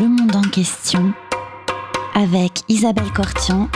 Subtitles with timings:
[0.00, 1.12] Le monde en question
[2.14, 3.68] avec Isabelle Cortian.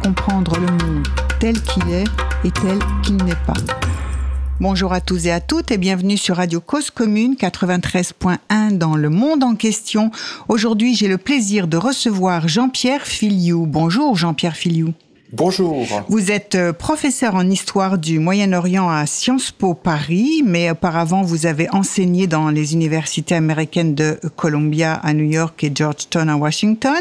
[0.00, 1.08] Comprendre le monde
[1.40, 2.04] tel qu'il est
[2.44, 3.54] et tel qu'il n'est pas.
[4.60, 9.10] Bonjour à tous et à toutes et bienvenue sur Radio Cause Commune 93.1 dans le
[9.10, 10.12] monde en question.
[10.46, 13.66] Aujourd'hui, j'ai le plaisir de recevoir Jean-Pierre Filiou.
[13.66, 14.94] Bonjour Jean-Pierre Filiou.
[15.30, 15.86] Bonjour.
[16.08, 21.44] Vous êtes euh, professeur en histoire du Moyen-Orient à Sciences Po Paris, mais auparavant vous
[21.44, 26.98] avez enseigné dans les universités américaines de Columbia à New York et Georgetown à Washington.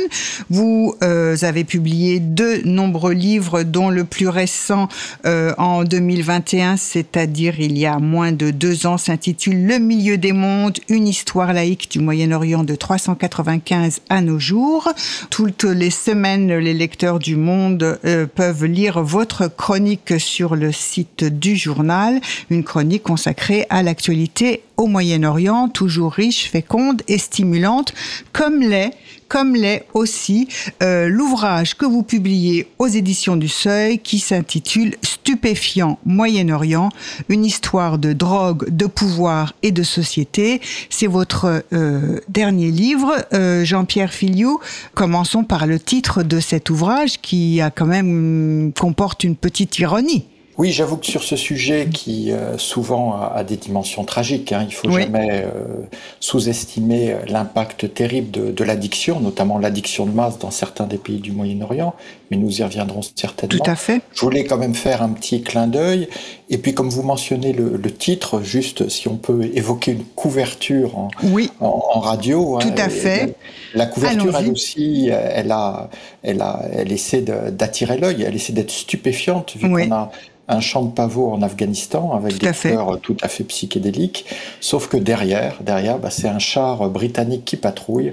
[0.50, 4.90] Vous euh, avez publié de nombreux livres, dont le plus récent
[5.26, 10.34] euh, en 2021, c'est-à-dire il y a moins de deux ans, s'intitule Le milieu des
[10.34, 14.92] mondes, une histoire laïque du Moyen-Orient de 395 à nos jours.
[15.30, 21.56] Toutes les semaines, les lecteurs du Monde peuvent lire votre chronique sur le site du
[21.56, 27.94] journal, une chronique consacrée à l'actualité au Moyen-Orient, toujours riche, féconde et stimulante,
[28.32, 28.94] comme l'est
[29.28, 30.48] comme l'est aussi
[30.82, 36.90] euh, l'ouvrage que vous publiez aux éditions du Seuil qui s'intitule Stupéfiant Moyen-Orient,
[37.30, 40.62] une histoire de drogue, de pouvoir et de société.
[40.90, 44.60] C'est votre euh, dernier livre, euh, Jean-Pierre Filiou.
[44.94, 50.26] Commençons par le titre de cet ouvrage qui a quand même comporte une petite ironie.
[50.58, 54.74] Oui, j'avoue que sur ce sujet qui euh, souvent a, des dimensions tragiques, hein, il
[54.74, 55.84] faut jamais euh,
[56.20, 61.20] sous-estimer euh, l'impact terrible de, de l'addiction, notamment l'addiction de masse dans certains des pays
[61.20, 61.94] du Moyen-Orient,
[62.32, 63.64] mais nous y reviendrons certainement.
[63.64, 64.02] Tout à fait.
[64.16, 66.08] Je voulais quand même faire un petit clin d'œil,
[66.50, 70.98] et puis comme vous mentionnez le, le, titre, juste si on peut évoquer une couverture
[70.98, 71.52] en, oui.
[71.60, 72.56] en, radio.
[72.58, 73.36] Hein, Tout à fait.
[73.76, 75.92] La, couverture, elle aussi, elle a,
[76.24, 80.10] elle a, elle essaie d'attirer l'œil, elle essaie d'être stupéfiante vu qu'on a
[80.48, 84.26] un champ de pavot en Afghanistan avec des couleurs tout à fait psychédéliques.
[84.62, 88.12] Sauf que derrière, derrière, bah, c'est un char britannique qui patrouille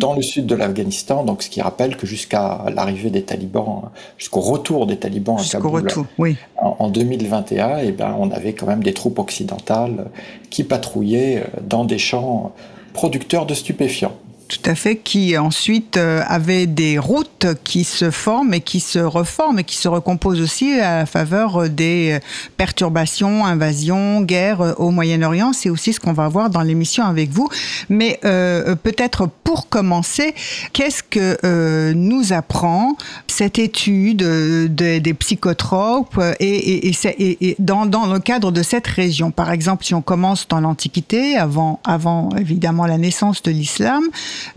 [0.00, 1.24] dans le sud de l'Afghanistan.
[1.24, 5.82] Donc, ce qui rappelle que jusqu'à l'arrivée des talibans, jusqu'au retour des talibans à Kaboul,
[5.82, 6.36] retour, oui.
[6.56, 10.06] en, 2021, et eh ben, on avait quand même des troupes occidentales
[10.50, 12.52] qui patrouillaient dans des champs
[12.94, 14.16] producteurs de stupéfiants.
[14.46, 18.98] Tout à fait, qui ensuite euh, avait des routes qui se forment et qui se
[18.98, 22.18] reforment et qui se recomposent aussi à la faveur des
[22.58, 25.54] perturbations, invasions, guerres au Moyen-Orient.
[25.54, 27.48] C'est aussi ce qu'on va voir dans l'émission avec vous.
[27.88, 30.34] Mais euh, peut-être pour commencer,
[30.74, 32.96] qu'est-ce que euh, nous apprend
[33.26, 39.30] cette étude des psychotropes et, et, dans, dans, le cadre de cette région?
[39.30, 44.04] Par exemple, si on commence dans l'Antiquité, avant, avant évidemment la naissance de l'islam,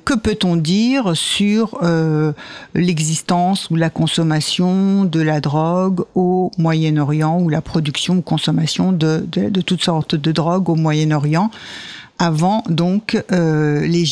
[0.06, 2.34] que peut-on dire sur euh,
[2.74, 9.26] l'existence ou la consommation de la drogue au Moyen-Orient ou la production ou consommation de,
[9.28, 11.52] de, toutes sortes de drogues au Moyen-Orient
[12.20, 14.06] avant donc euh, les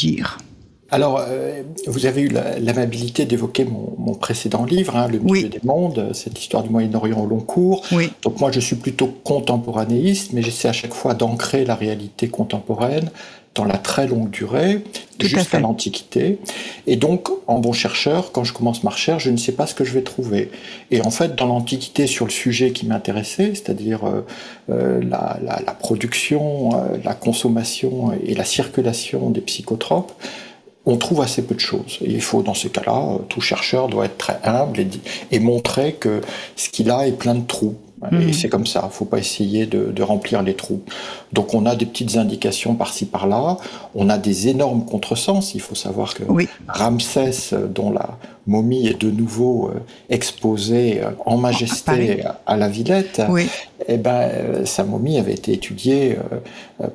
[0.91, 6.11] alors, euh, vous avez eu l'amabilité d'évoquer mon, précédent livre, hein, Le milieu des mondes,
[6.13, 7.83] cette histoire du Moyen-Orient au long cours.
[7.91, 8.11] Oui.
[8.21, 13.09] Donc moi, je suis plutôt contemporanéiste, mais j'essaie à chaque fois d'ancrer la réalité contemporaine
[13.55, 14.83] dans la très longue durée,
[15.19, 16.39] jusqu'à l'Antiquité.
[16.87, 19.73] Et donc, en bon chercheur, quand je commence ma recherche, je ne sais pas ce
[19.73, 20.51] que je vais trouver.
[20.91, 24.25] Et en fait, dans l'Antiquité, sur le sujet qui m'intéressait, c'est-à-dire euh,
[24.69, 30.11] euh, la, la, la, production, euh, la consommation et la circulation des psychotropes,
[30.85, 31.97] on trouve assez peu de choses.
[32.01, 34.87] Et il faut, dans ces cas-là, tout chercheur doit être très humble et,
[35.31, 36.21] et montrer que
[36.57, 37.75] ce qu'il a est plein de trous.
[38.11, 38.33] Et mhm.
[38.33, 40.81] c'est comme ça, il ne faut pas essayer de, de, remplir les trous.
[41.33, 43.57] Donc on a des petites indications par-ci par-là,
[43.93, 45.53] on a des énormes contresens.
[45.55, 46.23] Il faut savoir que
[46.67, 48.17] Ramsès, dont la
[48.47, 49.79] momie est de nouveau euh,
[50.09, 53.47] exposée euh, en majesté à, la Villette, oui.
[53.87, 56.17] eh ben, euh, sa momie avait été étudiée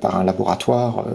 [0.00, 1.06] par un laboratoire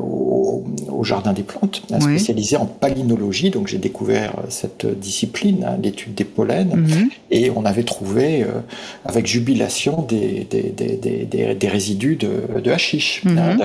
[0.00, 3.50] au, au, Jardin des Plantes, spécialisé en palynologie.
[3.50, 7.10] Donc j'ai découvert cette discipline, hein, l'étude des pollens, mhm.
[7.30, 8.46] et on avait trouvé
[9.04, 13.22] avec jubilation des, des, des, des résidus de, de hashish.
[13.24, 13.38] Mhm.
[13.38, 13.56] Hein,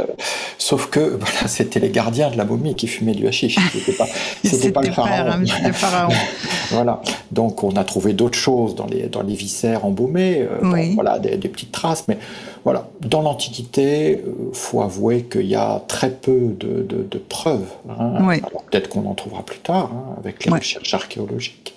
[0.57, 3.57] sauf que voilà, c'était les gardiens de la momie qui fumaient du hashish.
[3.73, 4.07] C'était pas,
[4.43, 6.13] c'était pharaon.
[6.71, 7.01] voilà.
[7.31, 11.37] Donc on a trouvé d'autres choses dans les, dans les viscères embaumés, euh, voilà, des,
[11.37, 12.17] petites traces, mais
[12.63, 12.87] voilà.
[13.01, 17.69] Dans l'Antiquité, il euh, faut avouer qu'il y a très peu de, de, preuves.
[17.89, 18.15] Hein.
[18.17, 21.75] Alors peut-être qu'on en trouvera plus tard hein, avec les recherches archéologiques.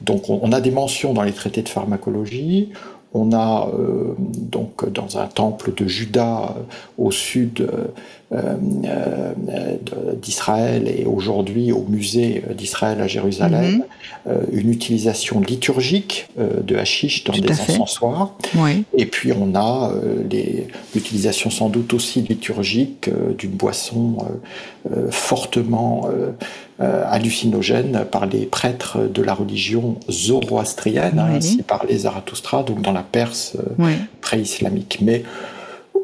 [0.00, 2.70] Donc on, a des mentions dans les traités de pharmacologie.
[3.14, 6.54] On a euh, donc dans un temple de Juda
[6.98, 7.68] au sud
[10.20, 13.82] d'Israël et aujourd'hui au musée d'Israël à Jérusalem,
[14.26, 14.32] mhm.
[14.52, 18.34] une utilisation liturgique de hashish dans des encensoirs.
[18.96, 19.92] Et puis on a
[20.94, 23.08] l'utilisation sans doute aussi liturgique
[23.38, 24.18] d'une boisson
[25.10, 26.10] fortement
[26.78, 31.36] hallucinogène par les prêtres de la religion zoroastrienne, oui.
[31.36, 33.56] ainsi par les Zarathustra, donc dans la Perse
[34.20, 34.98] pré-islamique.
[35.00, 35.22] Mais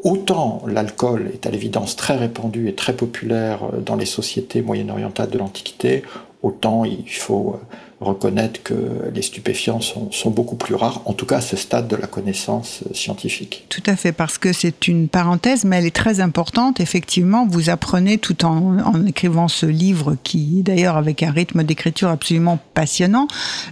[0.05, 5.37] autant l'alcool est à l'évidence très répandu et très populaire dans les sociétés moyen-orientales de
[5.37, 6.03] l'Antiquité,
[6.43, 7.59] autant il faut
[8.01, 11.95] reconnaître que les stupéfiants sont, beaucoup plus rares, en tout cas à ce stade de
[11.95, 13.65] la connaissance scientifique.
[13.69, 16.79] Tout à fait, parce que c'est une parenthèse, mais elle est très importante.
[16.79, 22.59] Effectivement, vous apprenez tout en, écrivant ce livre, qui d'ailleurs avec un rythme d'écriture absolument
[22.73, 23.27] passionnant,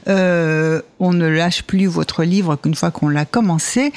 [0.08, 3.92] euh, on ne lâche plus votre livre qu'une fois qu'on l'a commencé.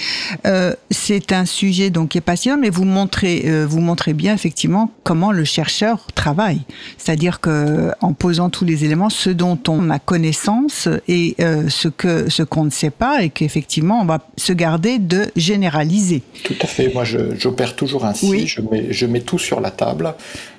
[0.44, 4.34] Euh, c'est un sujet donc qui est passionnant, mais vous montrez, euh, vous montrez bien
[4.34, 6.62] effectivement comment le chercheur travaille.
[6.98, 11.86] C'est-à-dire que en posant tous les éléments, ce dont on a connaissance et euh, ce
[11.86, 16.22] que ce qu'on ne sait pas et qu'effectivement on va se garder de généraliser.
[16.42, 16.92] Tout à fait.
[16.92, 18.48] Moi, j'opère toujours ainsi.
[18.48, 20.12] Je, mets, je mets tout sur la table,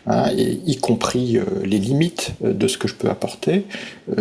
[0.06, 3.66] hein, et, y compris les limites de ce que je peux apporter,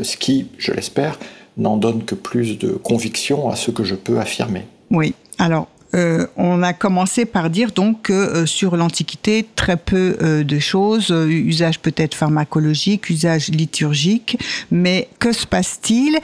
[0.02, 1.19] ce qui, je l'espère,
[1.56, 4.64] n'en donne que plus de conviction à ce que je peux affirmer.
[4.91, 5.14] Oui.
[5.38, 10.44] Alors, euh, on a commencé par dire donc que euh, sur l'Antiquité, très peu euh,
[10.44, 14.38] de choses, usage peut-être pharmacologique, usage liturgique,
[14.70, 16.19] mais que se passe-t-il?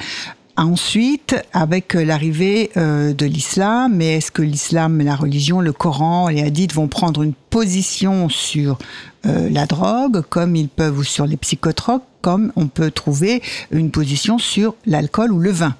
[0.56, 6.74] Ensuite, avec l'arrivée de l'islam, mais est-ce que l'islam, la religion, le Coran, les hadiths
[6.74, 8.78] vont prendre une position sur
[9.24, 14.38] la drogue, comme ils peuvent, ou sur les psychotropes, comme on peut trouver une position
[14.38, 15.74] sur l'alcool ou le vin?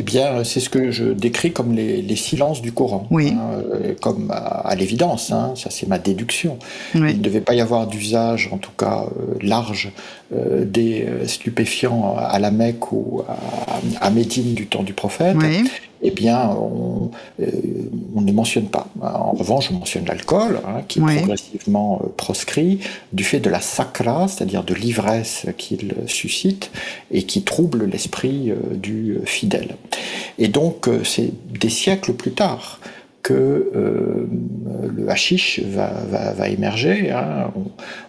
[0.00, 3.32] Eh bien, c'est ce que je décris comme les, silences du Coran, oui.
[3.32, 6.58] Hein, euh, comme à, l'évidence, hein, ça c'est ma déduction.
[6.94, 9.90] Il ne devait pas y avoir d'usage, en tout cas euh, large,
[10.32, 15.36] euh, des stupéfiants à la Mecque ou à, à Médine du temps du prophète.
[15.36, 15.68] Oui
[16.02, 17.10] eh bien, on,
[17.40, 17.46] euh,
[18.14, 18.88] on, ne mentionne pas.
[19.00, 22.80] En revanche, on mentionne l'alcool, hein, qui est progressivement euh, proscrit,
[23.12, 26.70] du fait de la sacra, c'est-à-dire de l'ivresse qu'il suscite
[27.10, 29.76] et qui trouble l'esprit euh, du fidèle.
[30.38, 32.80] Et donc, c'est des siècles plus tard
[33.22, 34.28] que
[34.96, 37.10] le hashish va, émerger.
[37.10, 37.50] Hein.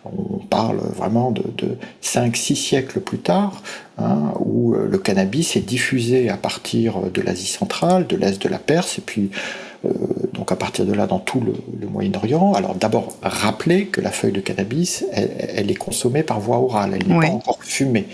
[0.06, 3.62] On, parle vraiment de, de 5-6 siècles plus tard,
[4.02, 8.48] Hein, où euh, le cannabis est diffusé à partir de l'Asie centrale, de l'Est de
[8.48, 9.69] la Perse, et puis euh,
[10.34, 11.54] donc à partir de là dans tout le,
[11.88, 12.54] Moyen-Orient.
[12.54, 17.08] Alors d'abord rappeler que la feuille de cannabis, elle, est consommée par voie orale, elle
[17.08, 18.06] n'est pas encore fumée.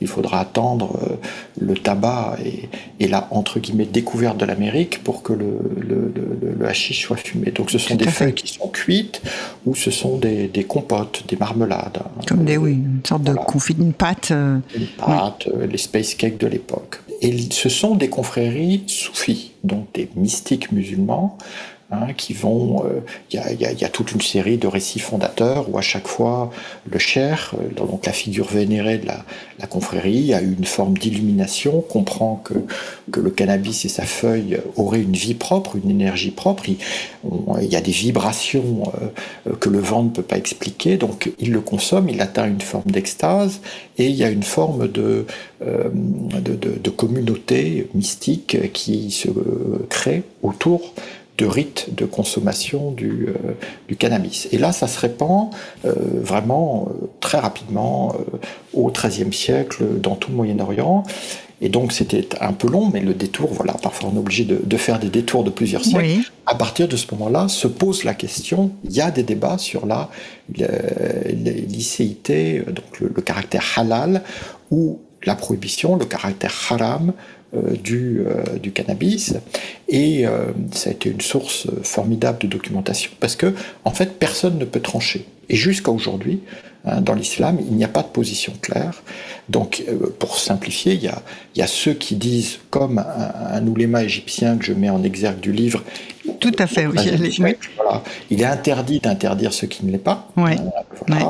[0.00, 1.16] Il faudra attendre euh,
[1.60, 2.36] le tabac
[3.00, 6.12] et, la entre guillemets découverte de l'Amérique pour que le, le,
[6.58, 7.50] le, hashish soit fumé.
[7.50, 9.20] Donc ce sont des feuilles qui sont cuites
[9.66, 12.02] ou ce sont des, des compotes, des marmelades.
[12.28, 14.30] Comme des oui, une sorte de confit, une pâte.
[14.30, 17.00] Une pâte, les space cakes de l'époque.
[17.20, 21.38] Et ce sont des confréries soufis, donc des mystiques musulmans,
[21.92, 22.86] Hein, qui vont.
[22.86, 23.00] Euh,
[23.30, 26.50] il y, a, toute une série de récits fondateurs où à chaque fois
[26.90, 31.82] le cher, euh, donc la figure vénérée de la, confrérie, a eu une forme d'illumination,
[31.82, 32.54] comprend que,
[33.10, 36.64] que le cannabis et sa feuille auraient une vie propre, une énergie propre.
[36.68, 36.78] Il,
[37.70, 38.90] y a des vibrations
[39.46, 42.62] euh, que le vent ne peut pas expliquer, donc il le consomme, il atteint une
[42.62, 43.60] forme d'extase
[43.98, 45.26] et il y a une forme de,
[45.60, 49.28] de, de communauté mystique qui se
[49.90, 50.94] crée autour
[51.42, 53.52] de rites de consommation du, euh,
[53.88, 54.48] du, cannabis.
[54.52, 55.50] Et là, ça se répand
[55.84, 58.14] euh, vraiment euh, très rapidement
[58.72, 61.02] au XIIIe siècle dans tout le Moyen-Orient.
[61.60, 64.60] Et donc c'était un peu long, mais le détour, voilà, parfois on est obligé de,
[64.64, 66.30] de faire des détours de plusieurs siècles.
[66.46, 69.86] À partir de ce moment-là, se pose la question, il y a des débats sur
[69.86, 70.10] la
[71.68, 74.22] licéité, donc le, le caractère halal,
[74.72, 77.12] ou la prohibition, le caractère haram
[77.52, 79.34] du, euh, du, cannabis.
[79.88, 83.54] Et euh, ça a été une source formidable de documentation parce que,
[83.84, 85.26] en fait, personne ne peut trancher.
[85.48, 86.40] Et jusqu'à aujourd'hui,
[86.84, 89.02] hein, dans l'islam, il n'y a pas de position claire.
[89.48, 89.84] Donc,
[90.18, 91.20] pour simplifier, il y, a,
[91.54, 95.02] il y a, ceux qui disent, comme un, un ouléma égyptien que je mets en
[95.02, 95.82] exergue du livre,
[96.40, 97.56] tout à fait, oui.
[97.76, 98.02] Voilà.
[98.30, 100.28] Il est interdit d'interdire ce qui ne l'est pas.
[100.36, 100.52] Oui.
[101.06, 101.26] Voilà.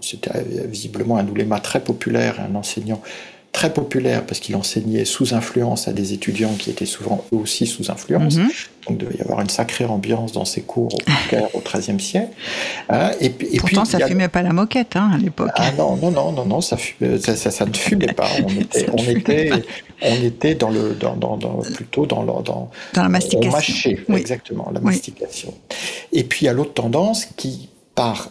[0.00, 0.30] C'était
[0.66, 3.02] visiblement un ouléma très populaire, un enseignant
[3.52, 7.66] très populaire parce qu'il enseignait sous influence à des étudiants qui étaient souvent eux aussi
[7.66, 8.36] sous influence.
[8.36, 8.44] Mhm.
[8.46, 8.52] Donc
[8.90, 12.32] il devait y avoir une sacrée ambiance dans ses cours au, XIIIe siècle.
[12.88, 15.50] Hein, et, et, Pourtant, puis, ça fumait pas la moquette hein, à l'époque.
[15.56, 16.76] Ah non, non, non, non, non ça,
[17.18, 18.28] ça, ça, ne fumait pas.
[18.44, 19.50] On était, on était,
[20.02, 21.38] on était dans le, dans, dans,
[21.74, 23.50] plutôt dans, dans, dans la mastication.
[23.50, 25.54] On mâchait, exactement, la mastication.
[26.12, 28.30] Et puis il y a l'autre tendance qui, par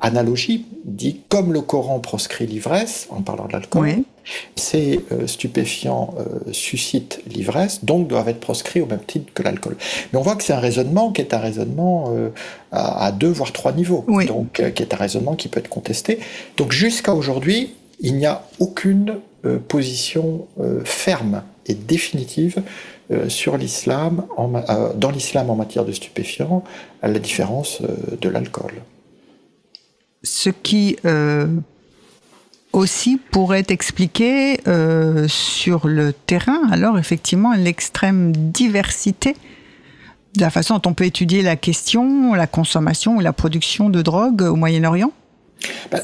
[0.00, 3.88] analogie dit comme le Coran proscrit l'ivresse en parlant de l'alcool,
[4.56, 6.14] ces stupéfiants
[6.52, 9.76] suscitent l'ivresse, donc doivent être proscrits au même titre que l'alcool.
[10.12, 12.12] Mais on voit que c'est un raisonnement qui est un raisonnement
[12.70, 16.18] à, deux voire trois niveaux, donc qui est un raisonnement qui peut être contesté.
[16.56, 19.16] Donc jusqu'à aujourd'hui, il n'y a aucune
[19.68, 20.46] position
[20.84, 22.62] ferme et définitive
[23.10, 26.62] euh, sur l'islam, euh, dans l'islam en matière de stupéfiants,
[27.02, 28.72] à la différence euh, de l'alcool.
[30.22, 30.96] Ce qui
[32.72, 34.60] aussi pourrait expliquer
[35.28, 39.34] sur le terrain, alors effectivement, l'extrême diversité
[40.36, 44.02] de la façon dont on peut étudier la question, la consommation ou la production de
[44.02, 45.12] drogue au Moyen-Orient?
[45.90, 45.98] Bah,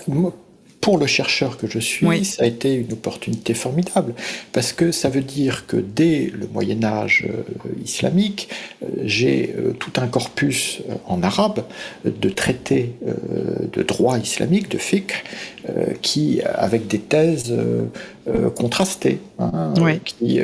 [0.86, 4.14] pour le chercheur que je suis, ça a été une opportunité formidable,
[4.52, 7.42] parce que ça veut dire que dès le Moyen Âge euh,
[7.84, 8.48] islamique,
[8.84, 11.64] euh, j'ai euh, tout un corpus en arabe
[12.04, 15.24] de traités de droit islamique, de fiqh,
[16.02, 17.52] qui, avec des thèses
[18.54, 19.74] contrastées, hein,
[20.04, 20.38] qui,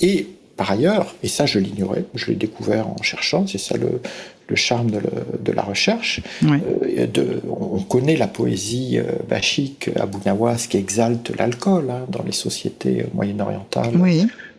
[0.00, 0.26] et
[0.56, 4.00] par ailleurs, et ça je l'ignorais, je l'ai découvert en cherchant, c'est ça le,
[4.48, 6.20] le charme de, la recherche.
[6.44, 12.22] Euh, de, on connaît la poésie euh, bachique Abu Nawas qui exalte l'alcool hein, dans
[12.22, 13.94] les sociétés moyen-orientales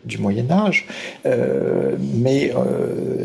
[0.06, 0.88] du Moyen Âge,
[1.26, 2.54] euh, mais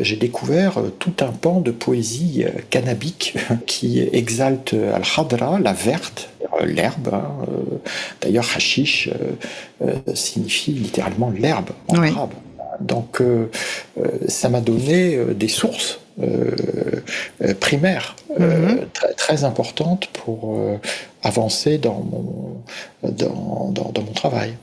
[0.01, 6.29] j'ai découvert tout un pan de poésie cannabique qui exalte al-hadra, la verte,
[6.65, 7.09] l'herbe.
[7.13, 7.45] Hein,
[8.21, 9.09] d'ailleurs, hashish
[10.13, 12.33] signifie littéralement l'herbe en arabe.
[12.81, 13.21] Donc,
[14.27, 16.02] ça m'a donné des sources euh, euh,
[17.59, 18.85] primaire euh, mhm.
[18.93, 20.79] très, très, importante pour
[21.23, 22.63] avancer dans mon,
[23.03, 24.55] dans, dans, mon travail.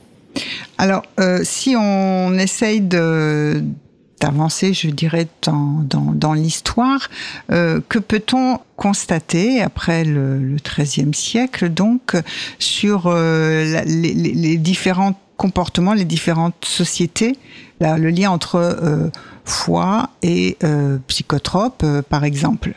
[0.77, 1.03] Alors,
[1.43, 7.09] si on essaye d'avancer, je dirais, dans, dans, dans l'histoire.
[7.49, 12.15] que peut-on constater après le XIIIe siècle, donc,
[12.59, 17.37] sur les, les, différents comportements, les différentes sociétés,
[17.81, 19.11] le lien entre
[19.51, 22.73] foi et euh, psychotrope, euh, par exemple.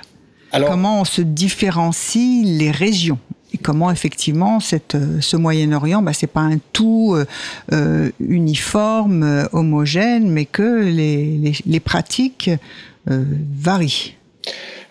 [0.67, 3.19] comment on se différencie les régions
[3.53, 7.17] et comment effectivement cette, euh, ce Moyen-Orient, bah, c'est pas un tout
[8.21, 12.51] uniforme, homogène, mais que les, les, les pratiques
[13.07, 14.17] varient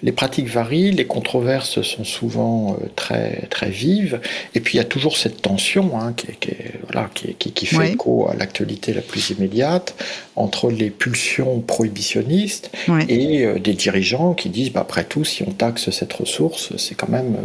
[0.04, 4.20] les pratiques varient, les controverses sont souvent euh, très, très vives,
[4.54, 6.52] et puis il y a toujours cette tension hein, qui, qui,
[6.92, 9.96] voilà, qui, qui, fait écho à l'actualité la plus immédiate
[10.36, 12.70] entre les pulsions prohibitionnistes
[13.08, 16.96] et euh, des dirigeants qui disent, bah, après tout, si on taxe cette ressource, c'est
[16.96, 17.38] quand même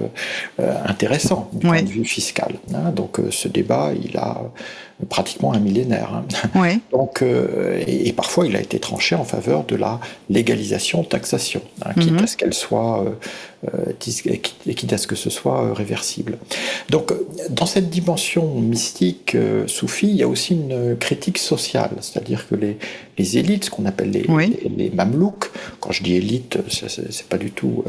[0.58, 2.54] euh, intéressant du point de vue fiscal.
[2.74, 2.90] Hein.
[2.90, 4.42] donc ce débat, il a
[5.06, 6.22] pratiquement un millénaire.
[6.54, 6.78] Hein.
[6.92, 11.92] Donc, euh, et, parfois, il a été tranché en faveur de la légalisation, taxation, hein,
[11.94, 12.24] quitte mhm.
[12.24, 13.10] à ce qu'elle soit euh,
[14.26, 16.38] et quitte à ce que ce soit euh, réversible.
[16.90, 17.12] Donc,
[17.50, 22.54] dans cette dimension mystique euh, soufie, il y a aussi une critique sociale, c'est-à-dire que
[22.54, 22.78] les,
[23.18, 24.26] les élites, ce qu'on appelle les,
[24.76, 25.50] les, mamelouks,
[25.80, 27.82] quand je dis élite, c'est pas du tout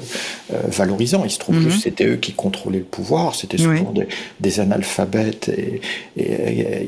[0.50, 1.80] valorisant, il se trouve que mhm.
[1.80, 3.94] c'était eux qui contrôlaient le pouvoir, c'était souvent
[4.40, 5.82] des, analphabètes et,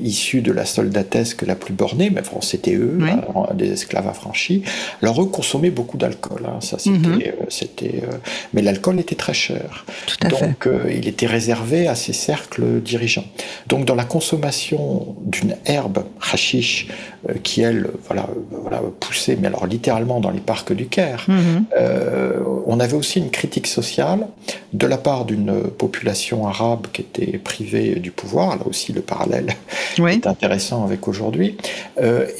[0.03, 4.63] issus de la soldatesque la plus bornée, mais bon, c'était eux, hein, des esclaves affranchis.
[5.01, 8.19] Alors eux consommaient beaucoup d'alcool, hein, ça c'était, mhm.
[8.53, 9.85] mais l'alcool était très cher.
[10.29, 13.25] Donc euh, il était réservé à ces cercles dirigeants.
[13.67, 16.87] Donc dans la consommation d'une herbe, hashish,
[17.29, 21.65] euh, qui elle, voilà, voilà, poussait, mais alors littéralement dans les parcs du Caire, mhm.
[21.77, 24.27] euh, on avait aussi une critique sociale
[24.71, 29.49] de la part d'une population arabe qui était privée du pouvoir, là aussi le parallèle
[29.97, 31.57] est intéressant avec aujourd'hui,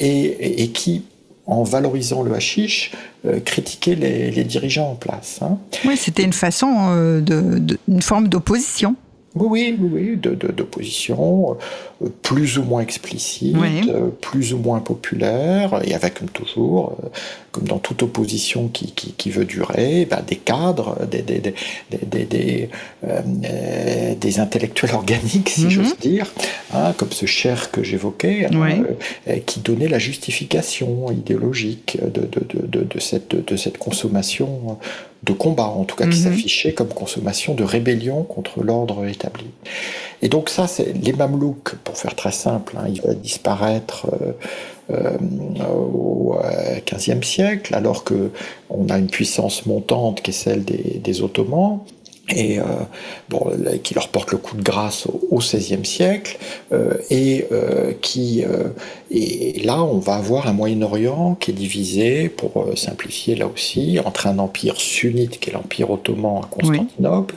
[0.00, 1.04] et, et, qui
[1.46, 2.92] en valorisant le hashish,
[3.24, 5.38] euh, critiquer les, dirigeants en place.
[5.42, 5.58] Hein.
[5.84, 8.96] Oui, c'était une façon, euh, de, une forme d'opposition.
[9.34, 11.56] Oui, oui, oui, d'opposition,
[12.02, 13.56] euh, plus ou moins explicite,
[13.88, 17.08] euh, plus ou moins populaire, et avec comme toujours, euh,
[17.50, 22.24] comme dans toute opposition qui, qui, qui veut durer, bah, des cadres, des, des, des,
[22.26, 22.68] des,
[24.20, 25.70] des intellectuels organiques, si mhm.
[25.70, 26.30] j'ose dire,
[26.74, 28.84] hein, comme ce cher que j'évoquais, hein,
[29.46, 34.78] qui donnait la justification idéologique de, de, de, de cette, de cette consommation
[35.22, 36.24] de combat, en tout cas qui mhm.
[36.24, 39.46] s'affichait comme consommation de rébellion contre l'ordre établi.
[40.20, 44.32] Et donc ça, c'est les Mamelouks, pour faire très simple, hein, ils vont disparaître euh,
[44.90, 45.16] euh,
[45.68, 46.36] au
[46.86, 48.30] XVe siècle, alors que
[48.68, 51.80] on a une puissance montante qui est celle des, des Ottomans.
[52.34, 52.64] Et euh,
[53.28, 56.38] bon, qui leur porte le coup de grâce au XVIe siècle,
[56.72, 58.44] euh, et euh, qui
[59.10, 64.26] et là on va avoir un Moyen-Orient qui est divisé, pour simplifier là aussi, entre
[64.26, 67.34] un empire sunnite qui est l'empire ottoman à Constantinople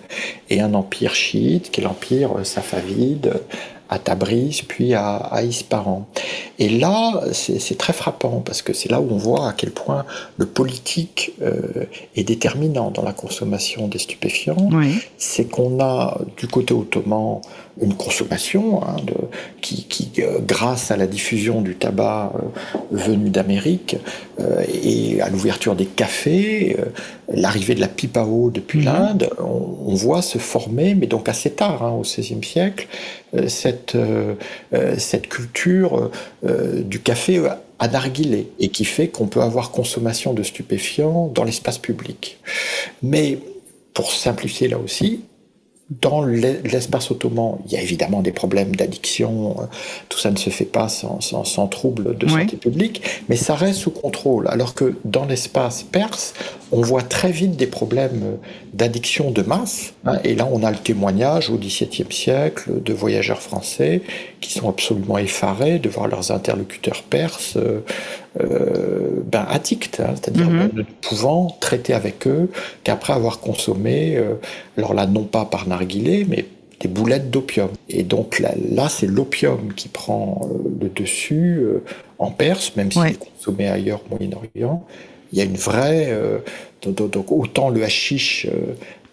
[0.49, 3.33] et un empire chiite qui est l'empire safavide
[3.89, 6.07] à Tabriz, puis à, à Ispahan.
[6.57, 10.05] Et là, c'est très frappant, parce que c'est là où on voit à quel point
[10.37, 14.69] le politique euh, est déterminant dans la consommation des stupéfiants.
[15.17, 17.41] C'est qu'on a du côté ottoman
[17.81, 19.13] une consommation hein, de,
[19.61, 23.97] qui, qui euh, grâce à la diffusion du tabac euh, venu d'Amérique
[24.83, 26.77] et à l'ouverture des cafés,
[27.27, 28.85] l'arrivée de la pipe à eau depuis mhm.
[28.85, 32.87] l'Inde, on, on, voit se former, mais donc assez tard, hein, au XVIe siècle,
[33.47, 33.97] cette,
[34.97, 36.09] cette culture
[36.43, 37.41] du café
[37.79, 42.39] à narguilé et qui fait qu'on peut avoir consommation de stupéfiants dans l'espace public.
[43.03, 43.39] Mais
[43.93, 45.21] pour simplifier là aussi,
[46.01, 49.65] dans l'espace ottoman, il y a évidemment des problèmes d'addiction, euh,
[50.09, 53.79] tout ça ne se fait pas sans, sans, trouble de santé publique, mais ça reste
[53.81, 54.47] sous contrôle.
[54.47, 56.33] Alors que dans l'espace perse,
[56.71, 58.37] on voit très vite des problèmes
[58.73, 59.93] d'addiction de masse.
[60.05, 64.01] Hein, et là, on a le témoignage au XVIIe siècle de voyageurs français
[64.41, 67.81] qui sont absolument effarés de voir leurs interlocuteurs perses euh,
[68.41, 70.71] euh, ben, addicts, hein, c'est-à-dire mhm.
[70.73, 72.49] ne pouvant traiter avec eux
[72.83, 74.35] qu'après avoir consommé, euh,
[74.77, 76.45] alors là, non pas par narguilé, mais
[76.79, 77.69] des boulettes d'opium.
[77.89, 80.49] Et donc là, là c'est l'opium qui prend
[80.81, 81.63] le dessus
[82.19, 84.85] en Perse, même s'il est consommé ailleurs au Moyen-Orient.
[85.31, 86.17] Il y a une vraie...
[86.83, 88.47] donc, autant le hashish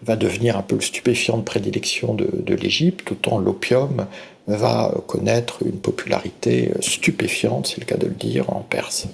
[0.03, 4.05] va devenir un peu le stupéfiant de prédilection de, de l'Égypte, autant l'opium
[4.47, 9.07] va connaître une popularité stupéfiante, c'est le cas de le dire, en Perse.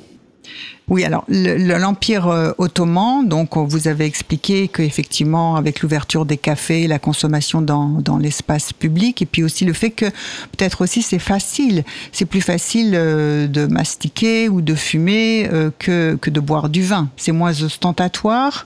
[0.90, 6.98] Oui, alors l'Empire euh, ottoman, donc vous avez expliqué qu'effectivement, avec l'ouverture des cafés, la
[6.98, 11.84] consommation dans, dans l'espace public, et puis aussi le fait que peut-être aussi c'est facile,
[12.12, 16.82] c'est plus facile euh, de mastiquer ou de fumer euh, que, que de boire du
[16.82, 17.10] vin.
[17.18, 18.66] C'est moins ostentatoire.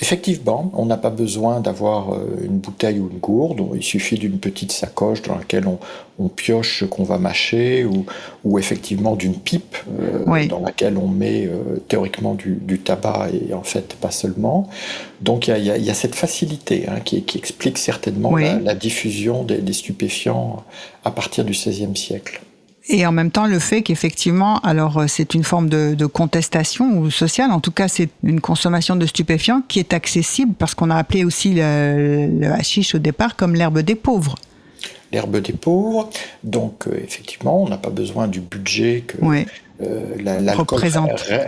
[0.00, 4.38] Effectivement, on n'a pas besoin d'avoir euh, une bouteille ou une gourde, il suffit d'une
[4.38, 5.78] petite sacoche dans laquelle on,
[6.28, 8.04] pioche ce qu'on va mâcher, ou,
[8.44, 13.62] ou effectivement d'une pipe euh, dans laquelle on met euh, théoriquement du, tabac et en
[13.62, 14.68] fait pas seulement.
[15.20, 20.64] Donc il y, a, cette facilité hein, qui, explique certainement la, diffusion des, des stupéfiants
[21.04, 22.40] à partir du XVIe siècle.
[22.90, 26.98] Et en même temps, le fait qu'effectivement, alors euh, c'est une forme de, de, contestation
[26.98, 30.88] ou sociale, en tout cas c'est une consommation de stupéfiants qui est accessible parce qu'on
[30.88, 34.36] a appelé aussi le, le hashish au départ comme l'herbe des pauvres
[35.12, 36.10] l'herbe des pauvres.
[36.44, 39.16] Donc, euh, effectivement, on n'a pas besoin du budget que
[39.80, 40.80] euh, l'alcool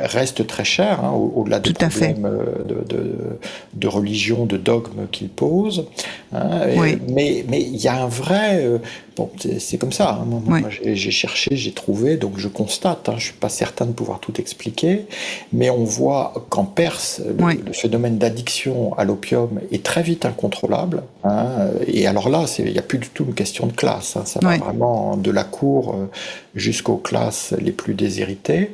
[0.04, 3.38] reste très cher, hein, au-delà des problèmes euh, de,
[3.74, 5.86] de, religion, de dogme qu'il pose.
[6.32, 6.60] Hein,
[7.08, 8.64] mais il y a un vrai...
[8.64, 8.78] Euh,
[9.16, 10.20] bon, c'est comme ça.
[10.20, 13.08] Hein, moi, j'ai cherché, j'ai trouvé, donc je constate.
[13.08, 15.06] Hein, je suis pas certain de pouvoir tout expliquer,
[15.52, 21.02] mais on voit qu'en Perse, le, phénomène d'addiction à l'opium est très vite incontrôlable.
[21.86, 24.16] et alors là, il n'y a plus du tout une question de classe.
[24.24, 25.94] ça va vraiment de la cour
[26.54, 28.70] jusqu'aux classes les plus déshéritées,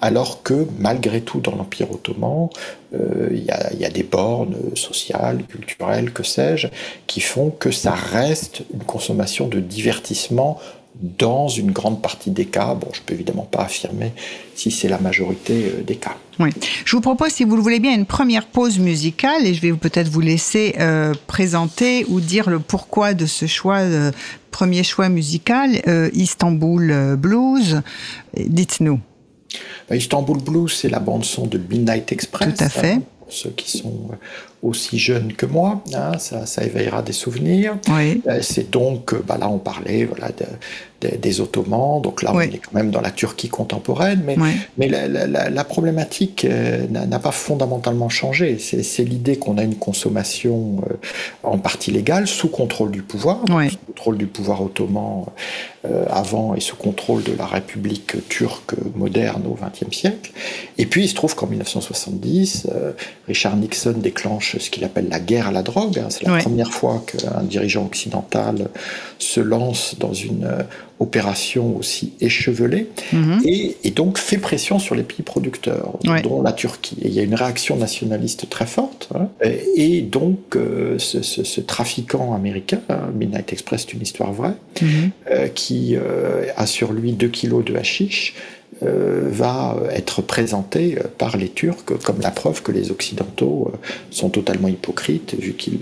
[0.00, 2.48] alors que malgré tout dans l'Empire ottoman,
[2.94, 6.68] euh, il y, a, des bornes sociales, culturelles, que sais-je,
[7.06, 10.58] qui font que ça reste une consommation de divertissement
[11.18, 12.74] dans une grande partie des cas.
[12.74, 14.12] Bon, je peux évidemment pas affirmer
[14.54, 16.16] si c'est la majorité euh, des cas.
[16.38, 16.50] Oui.
[16.84, 19.72] Je vous propose, si vous le voulez bien, une première pause musicale et je vais
[19.72, 23.80] peut-être vous laisser euh, présenter ou dire le pourquoi de ce choix,
[24.50, 25.80] premier choix musical,
[26.14, 27.82] Istanbul Blues.
[28.36, 29.00] Dites-nous.
[29.88, 32.54] Bah, Istanbul Blues, c'est la bande son de Midnight Express.
[32.56, 33.00] Tout à fait.
[33.20, 34.10] Pour ceux qui sont
[34.62, 37.78] aussi jeunes que moi, hein, ça, ça, éveillera des souvenirs.
[37.88, 38.22] Oui.
[38.42, 40.44] c'est donc, bah là on parlait voilà, de,
[41.00, 42.00] des, Ottomans.
[42.02, 44.36] Donc là, on est quand même dans la Turquie contemporaine, mais,
[44.76, 48.58] mais la, problématique euh, n'a pas fondamentalement changé.
[48.58, 50.94] C'est l'idée qu'on a une consommation euh,
[51.42, 55.26] en partie légale, sous contrôle du pouvoir, sous contrôle du pouvoir ottoman
[55.84, 60.32] euh, avant et sous contrôle de la République turque moderne au XXe siècle.
[60.78, 62.66] Et puis, il se trouve qu'en 1970,
[63.26, 65.98] Richard Nixon déclenche ce qu'il appelle la guerre à la drogue.
[65.98, 66.08] Hein.
[66.10, 68.68] C'est la première fois qu'un dirigeant occidental
[69.18, 70.48] se lance dans une
[71.00, 73.40] opération aussi échevelée, mhm.
[73.44, 76.96] et, donc fait pression sur les pays producteurs, dont la Turquie.
[77.02, 79.28] Et il y a une réaction nationaliste très forte, hein.
[79.74, 85.10] et donc euh, ce, trafiquant américain, hein, Midnight Express, c'est une histoire vraie, mhm.
[85.30, 88.34] euh, qui euh, a sur lui 2 kilos de hashish,
[88.82, 93.72] va être présenté par les Turcs comme la preuve que les Occidentaux
[94.10, 95.80] sont totalement hypocrites, vu qu'ils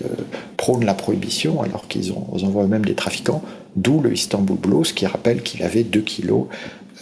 [0.56, 3.42] prônent la prohibition alors qu'ils envoient eux-mêmes des trafiquants,
[3.76, 6.46] d'où le Istanbul Blues qui rappelle qu'il avait 2 kilos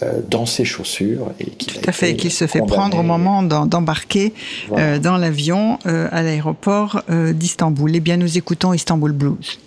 [0.03, 1.31] euh, dans ses chaussures.
[1.39, 4.31] Et qu'il Tout à fait, qu'il se fait prendre au moment d'embarquer
[4.73, 7.95] euh, dans l'avion euh, à l'aéroport d'Istanbul.
[7.95, 9.59] Eh bien, nous écoutons Istanbul Blues.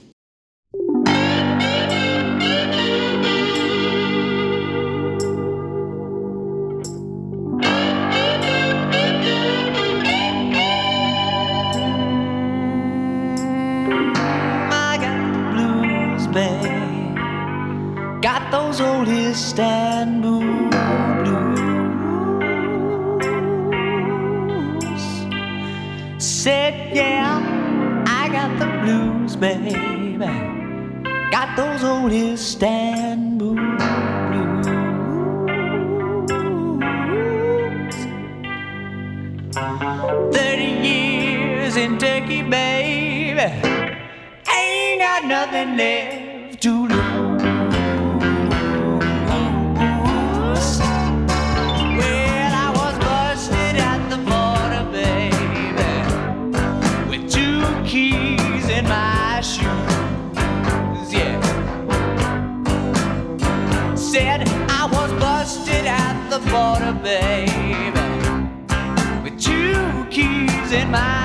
[19.40, 20.68] Istanbul
[21.24, 21.64] blues.
[26.22, 27.40] Said, yeah,
[28.06, 29.72] I got the blues, baby.
[31.32, 33.54] Got those old Istanbul
[34.28, 34.66] blues.
[40.36, 43.40] Thirty years in Turkey, baby.
[44.54, 46.19] Ain't got nothing left
[66.48, 67.92] border, baby,
[69.22, 71.19] with two keys in my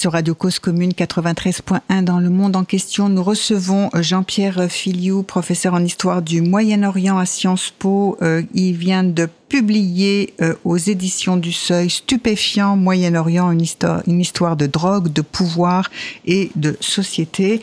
[0.00, 3.10] sur Radio Cause Commune 93.1 dans le monde en question.
[3.10, 8.16] Nous recevons euh, Jean-Pierre Filiou, professeur en histoire du Moyen-Orient à Sciences Po.
[8.22, 14.20] Euh, il vient de publier euh, aux éditions du Seuil Stupéfiant Moyen-Orient, une histoire, une
[14.20, 15.90] histoire de drogue, de pouvoir
[16.24, 17.60] et de société.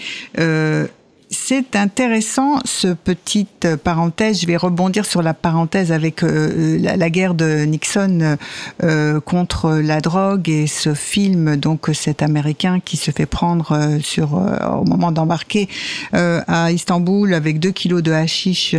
[1.30, 4.40] C'est intéressant, ce petite parenthèse.
[4.40, 8.38] Je vais rebondir sur la parenthèse avec euh, la, guerre de Nixon
[8.82, 14.00] euh, contre la drogue et ce film, donc cet Américain qui se fait prendre euh,
[14.00, 15.68] sur au moment d'embarquer
[16.14, 18.76] à Istanbul avec deux kilos de hashish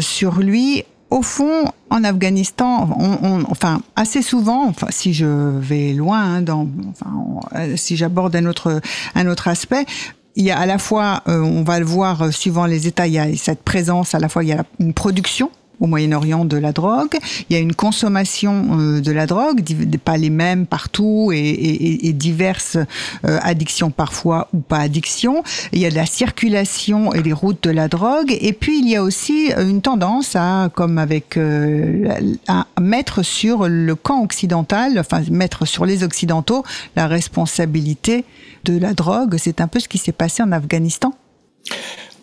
[0.00, 6.20] sur lui au fond, en Afghanistan, on, enfin assez souvent, enfin si je vais loin,
[6.20, 8.80] hein, dans, enfin, si j'aborde un autre
[9.14, 9.86] un autre aspect,
[10.36, 13.06] il y a à la fois, euh, on va le voir euh, suivant les États,
[13.06, 16.44] il y a cette présence, à la fois il y a une production au Moyen-Orient
[16.44, 17.16] de la drogue.
[17.48, 19.62] Il y a une consommation euh, de la drogue,
[20.04, 22.76] pas les mêmes partout et, diverses
[23.24, 25.42] euh, addictions parfois ou pas addictions.
[25.72, 28.36] Il y a de la circulation et les routes de la drogue.
[28.40, 32.08] Et puis il y a aussi une tendance à, comme avec, euh,
[32.48, 38.24] à mettre sur le camp occidental, enfin mettre sur les occidentaux la responsabilité
[38.66, 39.36] de la drogue.
[39.38, 41.14] C'est un peu ce qui s'est passé en Afghanistan.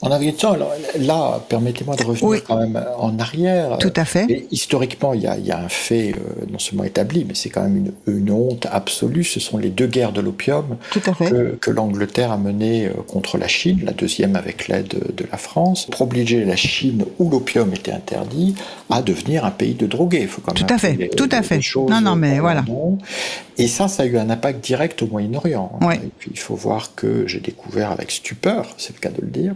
[0.03, 0.57] En Afghanistan,
[0.99, 3.77] là, permettez-moi de revenir quand même en arrière.
[3.77, 4.45] Tout à fait.
[4.51, 8.29] historiquement, il y, a, un fait euh, non seulement établi, mais c'est quand même une,
[8.29, 9.23] honte absolue.
[9.23, 13.79] Ce sont les deux guerres de l'opium que, l'Angleterre a menées euh, contre la Chine,
[13.85, 18.55] la deuxième avec l'aide de la France, pour obliger la Chine, où l'opium était interdit,
[18.89, 20.23] à devenir un pays de drogués.
[20.23, 21.61] Il faut quand même tout à fait, tout à fait.
[21.77, 22.65] Non, non, mais voilà.
[23.57, 25.79] Et ça, ça a eu un impact direct au Moyen-Orient.
[25.93, 29.27] Et puis, il faut voir que j'ai découvert avec stupeur, c'est le cas de le
[29.27, 29.55] dire,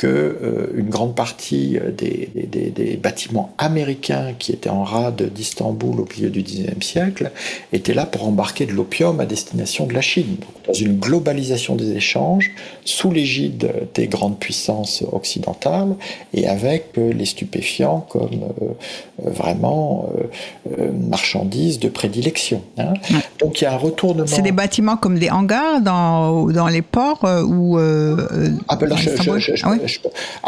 [0.00, 6.00] que euh, une grande partie des, des, des, bâtiments américains qui étaient en rade d'Istanbul
[6.00, 7.30] au milieu du XIXe siècle
[7.74, 10.36] étaient là pour embarquer de l'opium à destination de la Chine.
[10.66, 12.50] dans une globalisation des échanges,
[12.86, 15.94] sous l'égide des grandes puissances occidentales
[16.32, 20.08] et avec euh, les stupéfiants comme euh, vraiment
[21.10, 22.62] marchandises de prédilection.
[22.78, 22.94] Hein.
[23.38, 24.26] Donc il y a un retournement.
[24.26, 27.76] C'est des bâtiments comme des hangars dans, dans les ports ou.
[27.76, 28.96] ah ben là,
[29.62, 29.76] ah,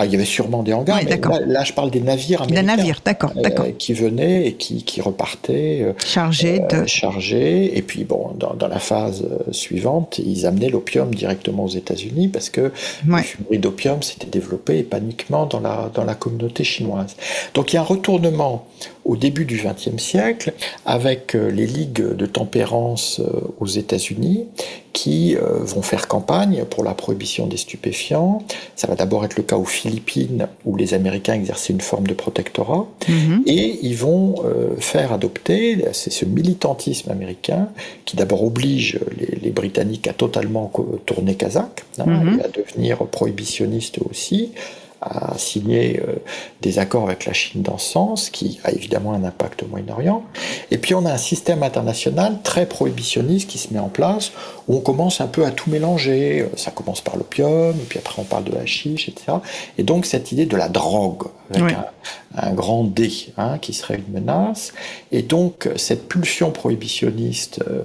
[0.05, 2.63] il y avait sûrement des hangars, mais là, je parle des navires américains.
[2.63, 3.67] Des navires, d'accord, euh, d'accord.
[3.79, 5.81] qui venaient et qui, qui repartaient.
[5.83, 6.87] Euh, chargés de.
[6.87, 7.77] Chargés.
[7.77, 12.29] Et puis, bon, dans, dans, la phase euh, suivante, ils amenaient l'opium directement aux États-Unis
[12.29, 12.73] parce que
[13.07, 17.17] le fumerie d'opium s'était développé paniquement dans la, dans la communauté chinoise.
[17.55, 18.67] Donc, il y a un retournement
[19.05, 20.53] au début du XXe siècle
[20.87, 23.21] avec les ligues de tempérance
[23.61, 24.47] aux États-Unis
[24.93, 28.43] qui euh, vont faire campagne pour la prohibition des stupéfiants.
[28.77, 32.15] Ça va d'abord être le cas aux Philippines, où les Américains exerçaient une forme de
[32.15, 33.43] protectorat, mhm.
[33.47, 37.69] et ils vont euh, faire adopter, c'est ce militantisme américain
[38.05, 40.73] qui d'abord oblige les, Britanniques à totalement
[41.05, 42.41] tourner kazakh, hein, mhm.
[42.41, 44.53] et à devenir prohibitionnistes aussi,
[45.03, 46.17] a signé euh,
[46.61, 50.23] des accords avec la Chine dans ce sens, qui a évidemment un impact au Moyen-Orient.
[50.71, 54.33] Et puis on a un système international très prohibitionniste qui se met en place,
[54.69, 56.47] où on commence un peu à tout mélanger.
[56.57, 59.39] Ça commence par l'opium, puis après on parle de la chiche, etc.
[59.77, 61.77] Et donc cette idée de la drogue, avec
[62.37, 64.73] un, grand D, hein, qui serait une menace.
[65.11, 67.61] Et donc cette pulsion prohibitionniste...
[67.69, 67.83] Euh,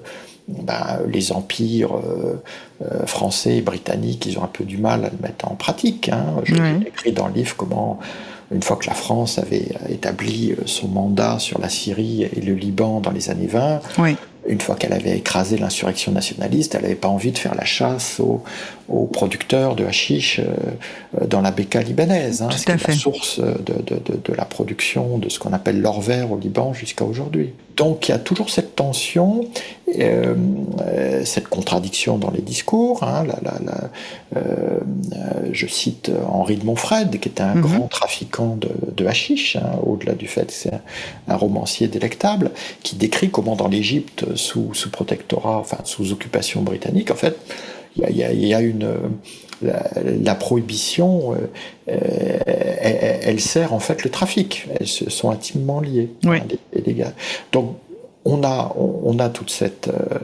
[0.48, 2.42] ben, les empires euh,
[2.82, 6.10] euh, français et britanniques, ils ont un peu du mal à le mettre en pratique.
[6.10, 6.26] Hein.
[6.44, 6.56] J'ai
[6.88, 8.00] écrit dans le livre comment,
[8.52, 12.54] une fois que la France avait établi euh, son mandat sur la Syrie et le
[12.54, 13.82] Liban dans les années 20,
[14.48, 18.22] une fois qu'elle avait écrasé l'insurrection nationaliste, elle n'avait pas envie de faire la chasse
[18.22, 18.42] aux,
[19.12, 20.41] producteurs de hashish
[21.28, 25.54] dans la Beka libanaise, hein, qui est la source de, la production de ce qu'on
[25.54, 27.54] appelle l'or vert au Liban jusqu'à aujourd'hui.
[27.78, 29.45] Donc il y a toujours cette tension,
[30.00, 30.36] euh,
[31.26, 33.04] cette contradiction dans les discours.
[33.04, 33.26] Hein,
[34.36, 34.80] euh,
[35.52, 37.62] je cite Henri de Montfred, qui était un mhm.
[37.62, 40.73] grand trafiquant de, de hashish, hein, au-delà du fait que c'est
[41.28, 42.50] un, romancier délectable,
[42.82, 47.38] qui décrit comment dans l'Égypte, sous, sous protectorat, enfin sous occupation britannique, en fait,
[48.10, 48.88] il y a, une
[49.62, 51.36] la, prohibition,
[51.88, 52.40] euh,
[53.22, 54.68] elle, sert en fait le trafic.
[54.80, 56.10] Elles sont intimement liées.
[56.26, 56.38] Oui.
[57.52, 57.78] Donc
[58.28, 60.20] on a, on, a toute, cette, euh,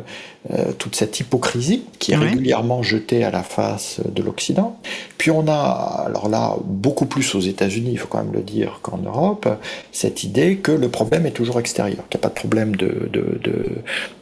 [0.51, 4.77] euh, toute cette hypocrisie qui est régulièrement jetée à la face de l'Occident.
[5.17, 8.79] Puis on a, alors là, beaucoup plus aux États-Unis, il faut quand même le dire,
[8.81, 9.47] qu'en Europe,
[9.93, 13.09] cette idée que le problème est toujours extérieur, qu'il n'y a pas de problème de,
[13.11, 13.39] de,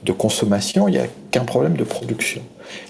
[0.04, 2.42] de, consommation, il n'y a qu'un problème de production.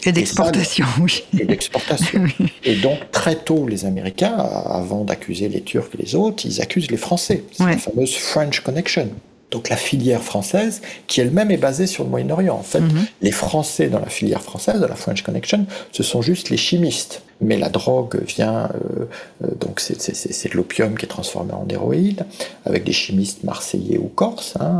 [0.05, 1.23] Et d'exportation, oui.
[1.39, 2.25] Et d'exportation.
[2.65, 6.91] Et donc, très tôt, les Américains, avant d'accuser les Turcs et les autres, ils accusent
[6.91, 7.43] les Français.
[7.53, 9.09] C'est la fameuse French Connection
[9.51, 12.55] donc la filière française, qui elle-même est basée sur le Moyen-Orient.
[12.55, 13.05] En fait, mhm.
[13.21, 17.21] les Français dans la filière française, de la French Connection, ce sont juste les chimistes.
[17.41, 19.05] Mais la drogue vient, euh,
[19.43, 22.23] euh, donc c'est de l'opium qui est transformé en héroïne,
[22.65, 24.77] avec des chimistes marseillais ou corses, hein,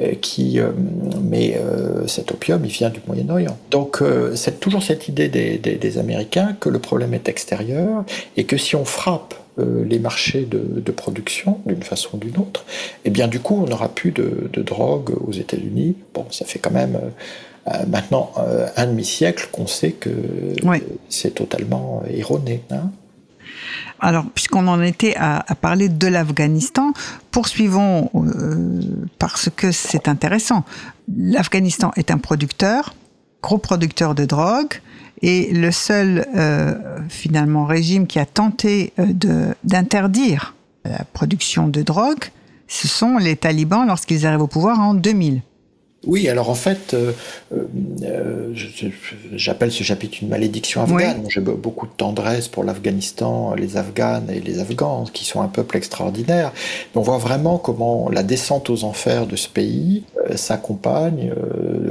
[0.00, 0.58] euh, qui,
[1.22, 1.56] mais
[2.08, 3.56] cet opium, il vient du Moyen-Orient.
[3.70, 4.02] Donc
[4.34, 8.04] c'est toujours cette idée des, des Américains que le problème est extérieur
[8.36, 12.64] et que si on frappe euh, les marchés de, production d'une façon ou d'une autre,
[13.04, 15.96] et eh bien du coup on n'aura plus de, drogue aux États-Unis.
[16.12, 18.32] Bon, ça fait quand même euh, euh, maintenant
[18.76, 20.10] un demi-siècle qu'on sait que
[21.08, 22.62] c'est totalement erroné.
[22.72, 22.90] Hein.
[24.00, 26.92] Alors, puisqu'on en était à, parler de l'Afghanistan,
[27.30, 28.10] poursuivons
[29.20, 30.64] parce que c'est intéressant.
[31.16, 32.94] L'Afghanistan est un producteur,
[33.40, 34.80] gros producteur de drogue,
[35.26, 36.74] et le seul, euh,
[37.08, 42.24] finalement, régime qui a tenté euh, d'interdire la production de drogue,
[42.68, 45.40] ce sont les talibans lorsqu'ils arrivent au pouvoir en 2000.
[46.06, 47.12] Oui, alors en fait, euh,
[48.02, 48.52] euh,
[49.34, 51.24] j'appelle ce chapitre une malédiction afghane.
[51.28, 55.76] J'ai beaucoup de tendresse pour l'Afghanistan, les Afghanes et les Afghans, qui sont un peuple
[55.76, 56.52] extraordinaire.
[56.94, 61.32] on voit vraiment comment la descente aux enfers de ce pays euh, s'accompagne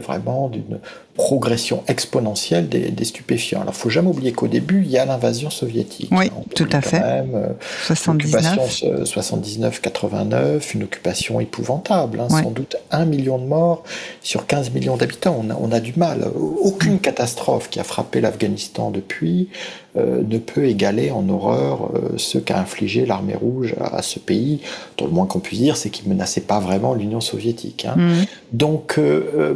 [0.02, 0.80] vraiment d'une
[1.16, 3.62] progression exponentielle des, stupéfiants.
[3.62, 6.10] Alors, faut jamais oublier qu'au début, il y a l'invasion soviétique.
[6.12, 7.00] Oui, tout à fait.
[7.00, 7.54] Même,
[7.86, 8.84] 79.
[9.04, 13.84] 79-89, une occupation épouvantable, hein, sans doute un million de morts
[14.22, 15.44] sur 15 millions d'habitants.
[15.60, 16.28] On a, du mal.
[16.62, 19.50] Aucune catastrophe qui a frappé l'Afghanistan depuis
[19.96, 24.60] ne peut égaler en horreur euh, ce qu'a infligé l'armée rouge à, ce pays,
[24.98, 27.86] dont le moins qu'on puisse dire, c'est qu'il menaçait pas vraiment l'Union soviétique.
[27.86, 27.96] Hein.
[27.98, 28.12] Mmh.
[28.54, 29.54] Donc, euh,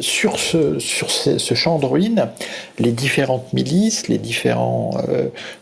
[0.00, 2.28] sur, ce, sur ce, champ de ruines,
[2.78, 4.96] les différentes milices, les, différents,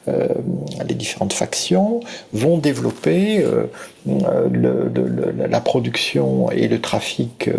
[0.07, 2.01] les différentes factions
[2.33, 3.45] vont développer
[4.07, 4.93] le,
[5.49, 7.51] la production et le trafic,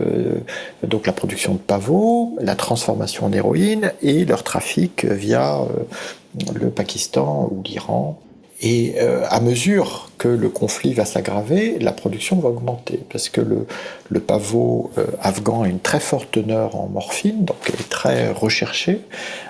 [0.84, 5.60] donc la production de pavots, la transformation en héroïne et leur trafic via
[6.54, 8.20] le Pakistan ou l'Iran.
[8.64, 13.42] Et euh, à mesure que le conflit va s'aggraver, la production va augmenter, parce que
[13.42, 13.66] le,
[14.10, 18.32] le pavot euh, afghan a une très forte teneur en morphine, donc elle est très
[18.32, 19.02] recherchée.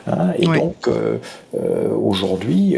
[0.07, 1.17] Hein, et donc, euh,
[1.93, 2.77] aujourd'hui,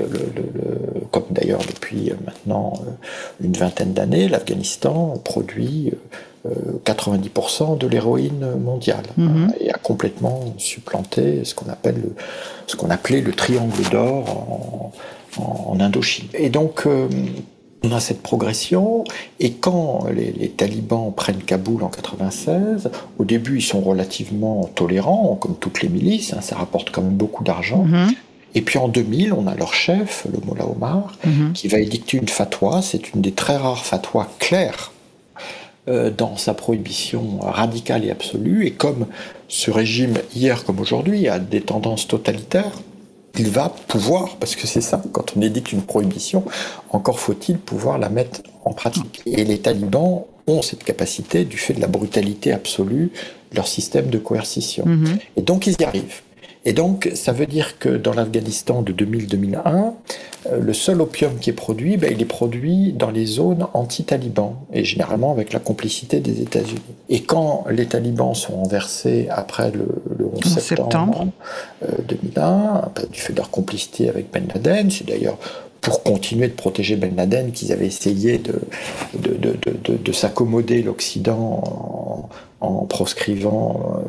[1.12, 2.74] comme d'ailleurs depuis maintenant
[3.40, 5.94] une vingtaine d'années, l'Afghanistan produit
[6.86, 9.54] 90% de l'héroïne mondiale mhm.
[9.62, 12.16] et a complètement supplanté ce qu'on appelle le,
[12.68, 14.92] ce qu'on appelait le triangle d'or
[15.38, 16.28] en, Indochine.
[16.34, 17.08] Et donc euh,
[17.84, 19.04] on a cette progression,
[19.40, 25.56] et quand les, talibans prennent Kaboul en 96, au début ils sont relativement tolérants, comme
[25.56, 27.84] toutes les milices, hein, ça rapporte quand même beaucoup d'argent.
[27.84, 28.12] Mhm.
[28.56, 31.54] Et puis en 2000, on a leur chef, le Mollah Omar, mhm.
[31.54, 34.93] qui va édicter une fatwa, c'est une des très rares fatwas claires euh,
[35.88, 39.08] dans sa prohibition radicale et absolue, et comme
[39.50, 42.72] ce régime, hier comme aujourd'hui, a des tendances totalitaires,
[43.38, 46.44] il va pouvoir, parce que c'est ça, quand on édicte une prohibition,
[46.90, 49.22] encore faut-il pouvoir la mettre en pratique.
[49.26, 53.12] Et les talibans ont cette capacité du fait de la brutalité absolue
[53.52, 54.86] de leur système de coercition.
[54.86, 55.20] Mm-hmm.
[55.38, 56.22] Et donc ils y arrivent.
[56.66, 59.94] Et donc, ça veut dire que dans l'Afghanistan de 2000-2001,
[60.46, 64.56] euh, le seul opium qui est produit, ben, il est produit dans les zones anti-talibans,
[64.72, 66.82] et généralement avec la complicité des États-Unis.
[67.10, 69.88] Et quand les talibans sont renversés après le,
[70.46, 71.28] 11 septembre,
[72.08, 75.38] 2001, euh, ben, du fait de leur complicité avec Ben Laden, c'est d'ailleurs
[75.82, 78.62] pour continuer de protéger Ben Laden qu'ils avaient essayé de,
[79.20, 82.30] de, de, de s'accommoder l'Occident
[82.64, 84.02] en proscrivant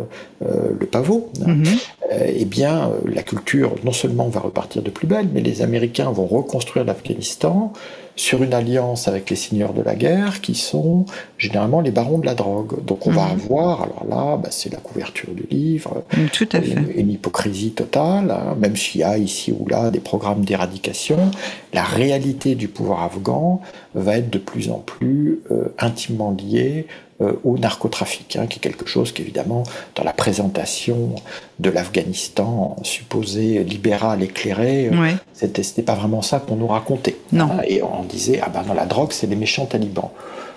[0.42, 1.64] euh, euh, le pavot, mhm.
[1.66, 1.70] euh,
[2.10, 6.26] eh bien, la culture non seulement va repartir de plus belle, mais les Américains vont
[6.26, 7.72] reconstruire l'Afghanistan
[8.16, 11.04] sur une alliance avec les seigneurs de la guerre qui sont
[11.36, 12.84] généralement les barons de la drogue.
[12.84, 13.40] Donc on va mhm.
[13.40, 16.76] avoir, alors là, bah, c'est la couverture du livre, mm, Tout à fait.
[16.96, 21.30] Une, hypocrisie totale, hein, même s'il y a ici ou là des programmes d'éradication,
[21.74, 23.60] la réalité du pouvoir afghan
[23.94, 25.40] va être de plus en plus
[25.78, 26.87] intimement liée
[27.20, 29.62] euh, au narcotrafic, hein, qui est quelque chose qu'évidemment,
[29.94, 31.14] dans la présentation
[31.60, 37.14] de l'Afghanistan supposé libéral, éclairé, euh, c'était pas vraiment ça qu'on nous racontait.
[37.30, 37.44] Non.
[37.44, 40.10] Hein, et on disait, ah ben non, la drogue, c'est les méchants talibans.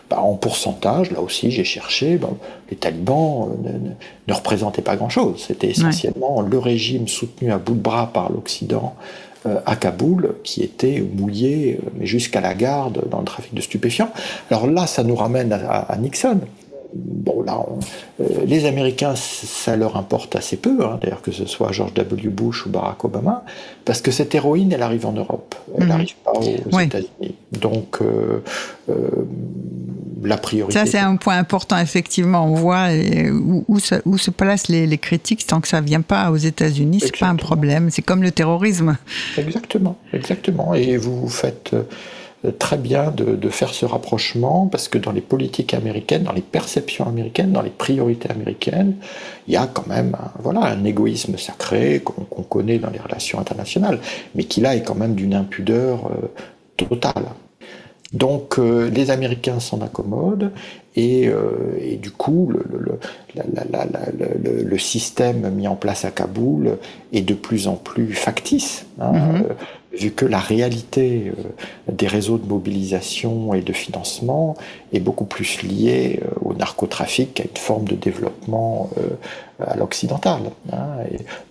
[0.10, 2.18] Bah, en pourcentage, là aussi j'ai cherché,
[2.72, 3.72] les talibans euh,
[4.28, 5.44] ne, représentaient pas grand-chose.
[5.48, 9.27] C'était essentiellement le régime soutenu à bout de bras par l'Occident euh,
[9.66, 14.12] à Kaboul qui était mouillé euh, mais jusqu'à la garde dans le trafic de stupéfiants.
[14.50, 16.40] Alors là, ça nous ramène à, Nixon.
[16.94, 17.66] Bon, là,
[18.22, 22.30] euh, les Américains, ça leur importe assez peu, hein, d'ailleurs que ce soit George W.
[22.30, 23.44] Bush ou Barack Obama,
[23.84, 26.34] parce que cette héroïne, elle arrive en Europe, elle n'arrive mhm.
[26.34, 27.36] pas aux États-Unis.
[27.52, 28.00] Donc,
[30.24, 30.78] la priorité.
[30.78, 32.46] Ça, c'est un point important, effectivement.
[32.46, 32.88] On voit
[33.68, 37.02] où, se placent les, critiques tant que ça ne vient pas aux États-Unis.
[37.02, 37.90] C'est pas un problème.
[37.90, 38.98] C'est comme le terrorisme.
[39.38, 40.74] Exactement, exactement.
[40.74, 41.76] Et vous faites
[42.46, 46.42] euh, très bien de, faire ce rapprochement parce que dans les politiques américaines, dans les
[46.42, 48.96] perceptions américaines, dans les priorités américaines,
[49.48, 53.40] il y a quand même un, voilà, un égoïsme sacré qu'on connaît dans les relations
[53.40, 54.00] internationales,
[54.36, 56.28] mais qui là est quand même d'une impudeur euh,
[56.76, 57.26] totale.
[58.14, 60.52] Donc euh, les Américains s'en accommodent
[60.96, 63.00] et, euh, et, du coup le, le,
[63.36, 66.78] la, le, le, système mis en place à Kaboul
[67.12, 69.44] est de plus en plus factice, hein, mm-hmm.
[69.44, 69.54] euh,
[70.00, 71.34] vu que la réalité
[71.92, 74.56] des réseaux de mobilisation et de financement
[74.94, 78.92] est beaucoup plus liée au narcotrafic qu'à une forme de développement
[79.60, 80.42] à l'occidental.
[80.72, 80.98] Hein,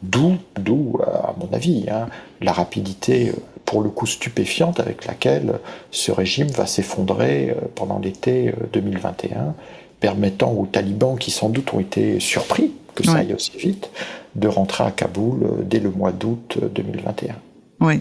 [0.03, 2.07] d'où, d'où, à mon avis, hein,
[2.41, 3.33] la rapidité
[3.67, 9.55] pour le coup stupéfiante avec laquelle ce régime va s'effondrer pendant l'été 2021,
[10.01, 13.91] permettant aux talibans, qui sans doute ont été surpris que ça aille aussi vite,
[14.35, 17.35] de rentrer à Kaboul dès le mois d'août 2021.
[17.81, 18.01] Oui.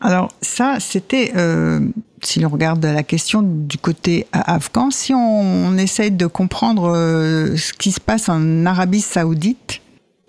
[0.00, 1.80] Alors ça, c'était, euh,
[2.22, 7.72] si l'on regarde la question du côté afghan, si on, essaye de comprendre euh, ce
[7.72, 9.80] qui se passe en Arabie saoudite.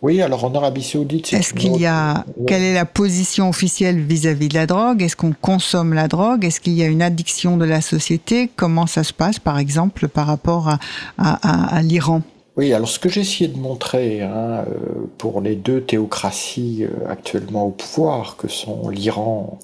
[0.04, 4.50] Oui, alors en Arabie saoudite, est-ce qu'il y a, quelle est la position officielle vis-à-vis
[4.50, 5.02] de la drogue?
[5.02, 6.44] Est-ce qu'on consomme la drogue?
[6.44, 8.50] Est-ce qu'il y a une addiction de la société?
[8.56, 10.78] Comment ça se passe, par exemple, par rapport
[11.18, 12.22] à l'Iran?
[12.56, 17.10] Oui, alors ce que j'ai essayé de montrer hein, euh, pour les deux théocraties euh,
[17.10, 19.58] actuellement au pouvoir, que sont l'Iran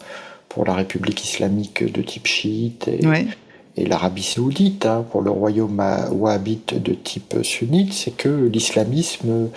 [0.47, 5.81] pour la République islamique de type chiite et, l'Arabie saoudite hein, pour le royaume
[6.11, 9.49] wahhabite de type sunnite, c'est que l'islamisme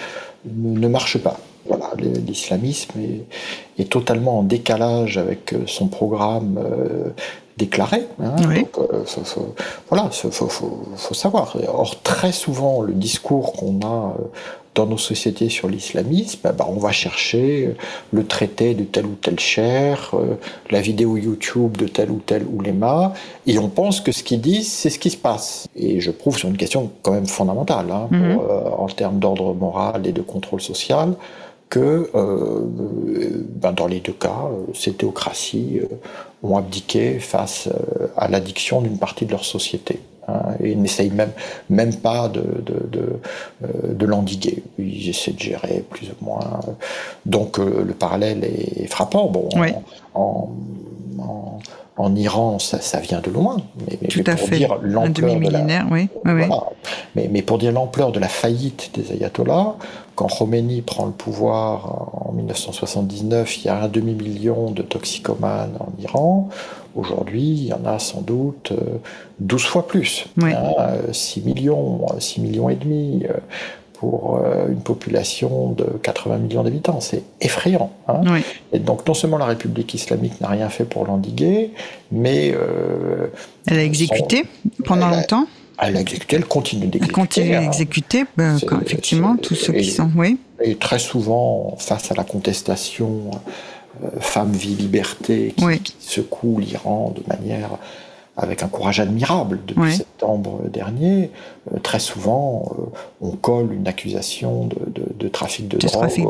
[0.44, 1.38] ne marche pas.
[1.66, 6.58] Voilà, l'islamisme est, est, totalement en décalage avec son programme
[7.56, 8.06] déclaré.
[8.20, 9.04] Hein, donc, euh,
[9.88, 11.56] voilà, faut, faut, savoir.
[11.68, 14.24] Or, très souvent, le discours qu'on a euh,
[14.74, 17.74] dans nos sociétés sur l'islamisme, ben, on va chercher euh,
[18.12, 20.14] le traité de tel ou tel cher,
[20.70, 23.12] la vidéo YouTube de tel ou tel ouléma,
[23.46, 25.66] et on pense que ce qu'ils disent, c'est ce qui se passe.
[25.76, 28.38] Et je prouve sur une question quand même fondamentale, hein, mhm.
[28.78, 31.14] en termes d'ordre moral et de contrôle social,
[31.72, 35.80] que ben, dans les deux cas, ces théocraties
[36.42, 40.00] ont abdiqué face euh, à l'addiction d'une partie de leur société.
[40.28, 41.32] Hein, et n'essayent même,
[41.68, 43.20] même pas de, de, de,
[43.64, 44.62] euh, de l'endiguer.
[44.78, 46.60] Ils essaient de gérer plus ou moins.
[47.26, 49.26] Donc euh, le parallèle est frappant.
[49.28, 49.48] Bon,
[50.14, 50.50] en,
[51.18, 51.58] en,
[51.96, 53.56] en, Iran, ça, ça, vient de loin.
[53.88, 54.58] Mais, Tout à pour fait.
[54.58, 56.08] dire l'ampleur de la, oui.
[56.24, 56.42] oui,
[57.16, 59.74] Mais, mais, pour dire l'ampleur de la faillite des ayatollahs,
[60.14, 65.92] quand Khomeini prend le pouvoir en 1979, il y a un demi-million de toxicomanes en
[66.00, 66.48] Iran.
[66.94, 68.72] Aujourd'hui, il y en a sans doute
[69.40, 70.26] 12 euh, fois plus.
[70.38, 73.32] 6 hein, millions, 6 millions et demi euh,
[73.94, 77.00] pour euh, une population de 80 millions d'habitants.
[77.00, 77.90] C'est effrayant.
[78.08, 78.20] Hein.
[78.72, 81.70] Et donc, non seulement la République islamique n'a rien fait pour l'endiguer,
[82.10, 82.54] mais...
[83.66, 84.44] Elle a exécuté
[84.84, 87.12] pendant longtemps elle a exécuté, elle continue d'exécuter.
[87.12, 90.38] Continue d'exécuter, ben, effectivement, tous ceux qui sont, oui.
[90.62, 93.30] Et très souvent, face à la contestation
[94.04, 97.70] euh, femme, vie, liberté, qui, secoue l'Iran de manière
[98.36, 101.30] avec un courage admirable depuis septembre dernier,
[101.72, 102.82] euh, très souvent, euh,
[103.20, 106.26] on colle une accusation de, trafic de, drogue, trafic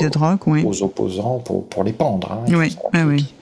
[0.65, 2.33] aux opposants pour, pour les pendre.
[2.33, 3.33] Hein, oui, ah oui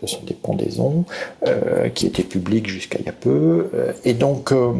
[0.00, 1.04] ce sont des pendaisons
[1.46, 4.72] euh, qui étaient publiques jusqu'à il y a peu, euh, et donc euh,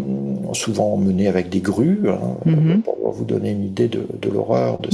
[0.52, 2.82] souvent menées avec des grues, hein, mhm.
[2.82, 4.90] pour vous donner une idée de, l'horreur de,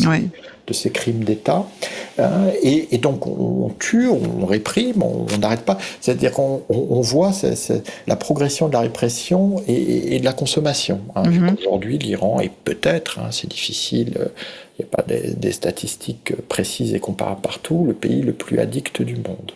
[0.67, 1.65] de, ces crimes d'État.
[2.19, 5.79] Hein, et, donc on, tue, on réprime, on n'arrête pas.
[6.01, 7.33] C'est-à-dire qu'on on, voit
[8.07, 11.01] la progression de la répression et, de la consommation.
[11.15, 11.25] Hein.
[11.29, 11.57] Mhm.
[11.61, 14.31] Aujourd'hui, l'Iran est peut-être, c'est difficile
[14.79, 19.03] il n'y a pas des, statistiques précises et comparables partout, le pays le plus addict
[19.03, 19.53] du monde.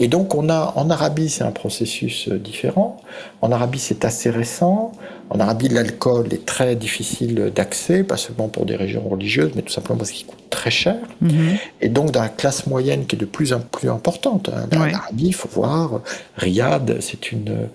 [0.00, 3.00] Et donc on a en Arabie c'est un processus différent.
[3.42, 4.90] En Arabie c'est assez récent.
[5.30, 9.72] En Arabie l'alcool est très difficile d'accès, pas seulement pour des régions religieuses, mais tout
[9.72, 10.96] simplement parce qu'il coûte très cher.
[11.20, 11.56] Mhm.
[11.80, 14.48] Et donc dans la classe moyenne qui est de plus en plus importante.
[14.48, 16.00] Hein, en Arabie, il faut voir,
[16.36, 17.68] Riyad, c'est une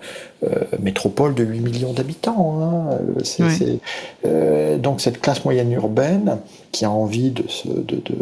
[0.44, 0.48] euh,
[0.80, 2.58] métropole de 8 millions d'habitants.
[2.62, 2.98] Hein.
[4.24, 6.38] Euh, donc cette classe moyenne urbaine
[6.72, 8.16] qui a envie de se, de, de,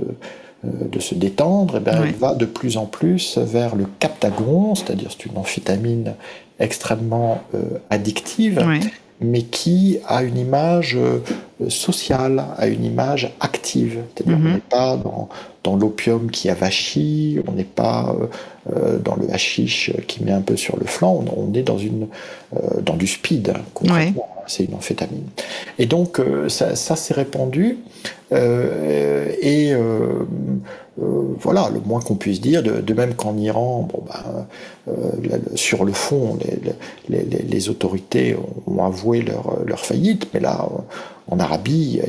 [0.64, 4.74] euh, de se détendre, eh bien, elle va de plus en plus vers le captagon,
[4.74, 6.14] c'est-à-dire c'est une amphétamine
[6.58, 7.42] extrêmement
[7.88, 8.62] addictive,
[9.20, 10.96] mais qui a une image
[11.68, 13.98] sociale, a une image active.
[14.14, 14.52] C'est-à-dire on mhm.
[14.54, 15.28] n'est pas dans,
[15.62, 18.16] dans l'opium qui avachit, on n'est pas
[18.76, 22.08] euh, dans le hashish qui met un peu sur le flanc, on, est dans, une,
[22.54, 24.28] euh, dans du speed, hein, concrètement.
[24.46, 25.28] C'est une amphétamine.
[25.78, 27.78] Et donc, euh, ça, ça s'est répandu.
[28.32, 29.72] et
[31.42, 36.38] voilà, le moins qu'on puisse dire, de, même qu'en Iran, bon, ben, sur le fond,
[37.08, 38.36] les, les, les, autorités
[38.66, 40.68] ont avoué leur, leur faillite, mais là,
[41.28, 42.00] en Arabie,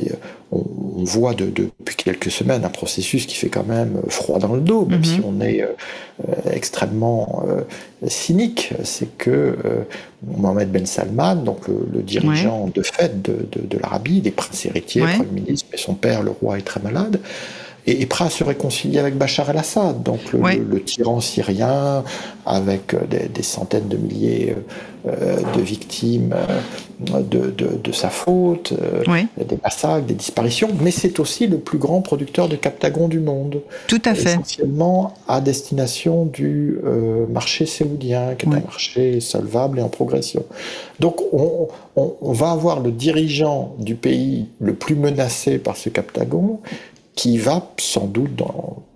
[0.52, 4.86] on, voit depuis quelques semaines un processus qui fait quand même froid dans le dos,
[4.86, 5.24] même si mhm.
[5.26, 5.70] on est euh,
[6.52, 7.62] extrêmement euh,
[8.06, 8.72] cynique.
[8.84, 9.82] C'est que euh,
[10.24, 15.14] Mohamed Ben Salman, donc le, dirigeant de fait de, l'Arabie, des princes héritiers, ouais.
[15.14, 17.18] premier ministre, mais son père, le roi, est très malade,
[17.86, 22.04] et est prêt à se réconcilier avec Bachar el-Assad, donc le, tyran syrien,
[22.46, 24.54] avec des, centaines de milliers
[25.04, 26.34] de victimes
[27.00, 32.48] de, de sa faute, des massacres, des disparitions, mais c'est aussi le plus grand producteur
[32.48, 33.62] de captagons du monde.
[33.88, 34.30] Tout à fait.
[34.30, 36.78] Essentiellement à destination du
[37.28, 40.44] marché saoudien, qui est un marché solvable et en progression.
[41.00, 46.60] Donc on, on, va avoir le dirigeant du pays le plus menacé par ce captagon
[47.14, 48.42] qui va sans doute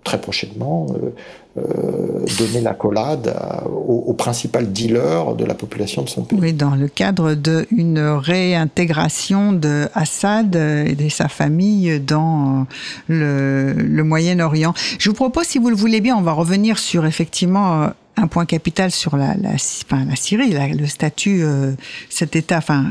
[0.03, 1.09] très prochainement euh,
[1.57, 6.39] euh, donner la collade au, principal dealer de la population de son pays.
[6.41, 12.67] Oui, dans le cadre d'une réintégration de Assad et de sa famille dans
[13.07, 14.73] le, le Moyen-Orient.
[14.99, 18.45] Je vous propose, si vous le voulez bien, on va revenir sur effectivement un point
[18.45, 21.73] capital sur la, la, enfin, la Syrie, le statut, euh,
[22.09, 22.85] cet État, enfin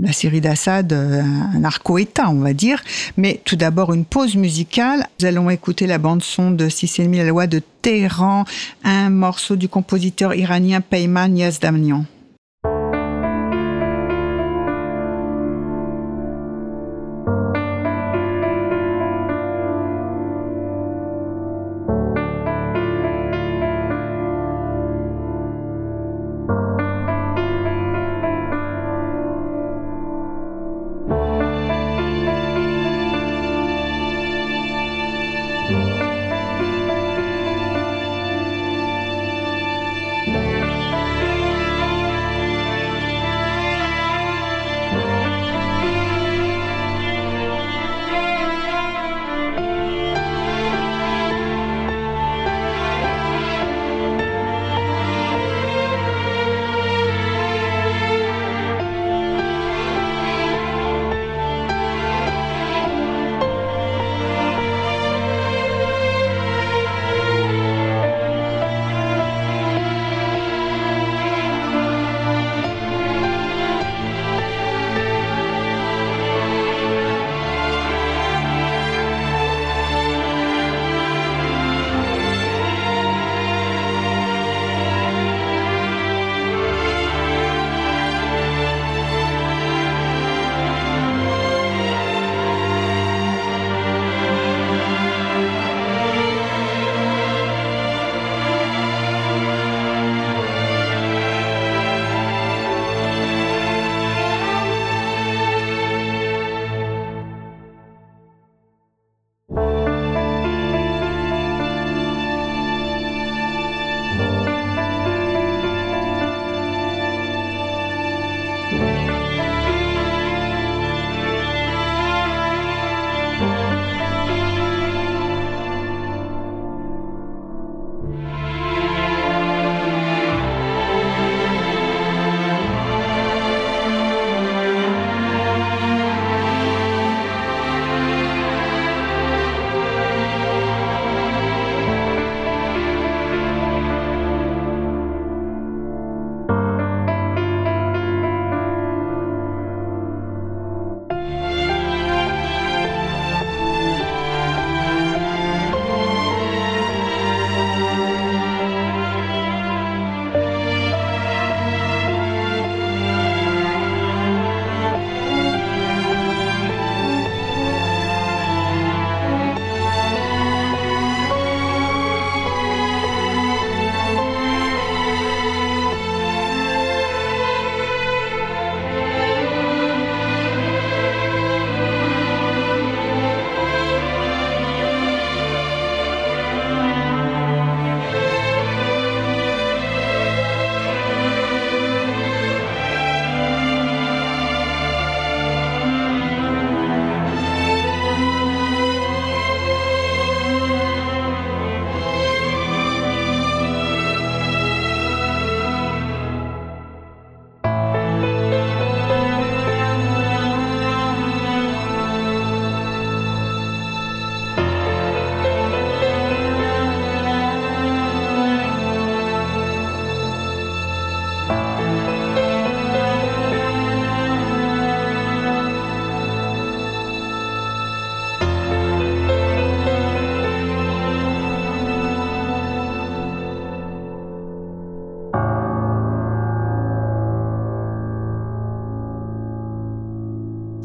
[0.00, 2.82] la Syrie d'Assad, euh, un, narco-État, on va dire.
[3.16, 5.06] Mais tout d'abord une pause musicale.
[5.20, 8.44] Nous allons écouter la bande son de 6,5 la loi de Téhéran,
[8.82, 12.04] un morceau du compositeur iranien Peyman Yazdamnian.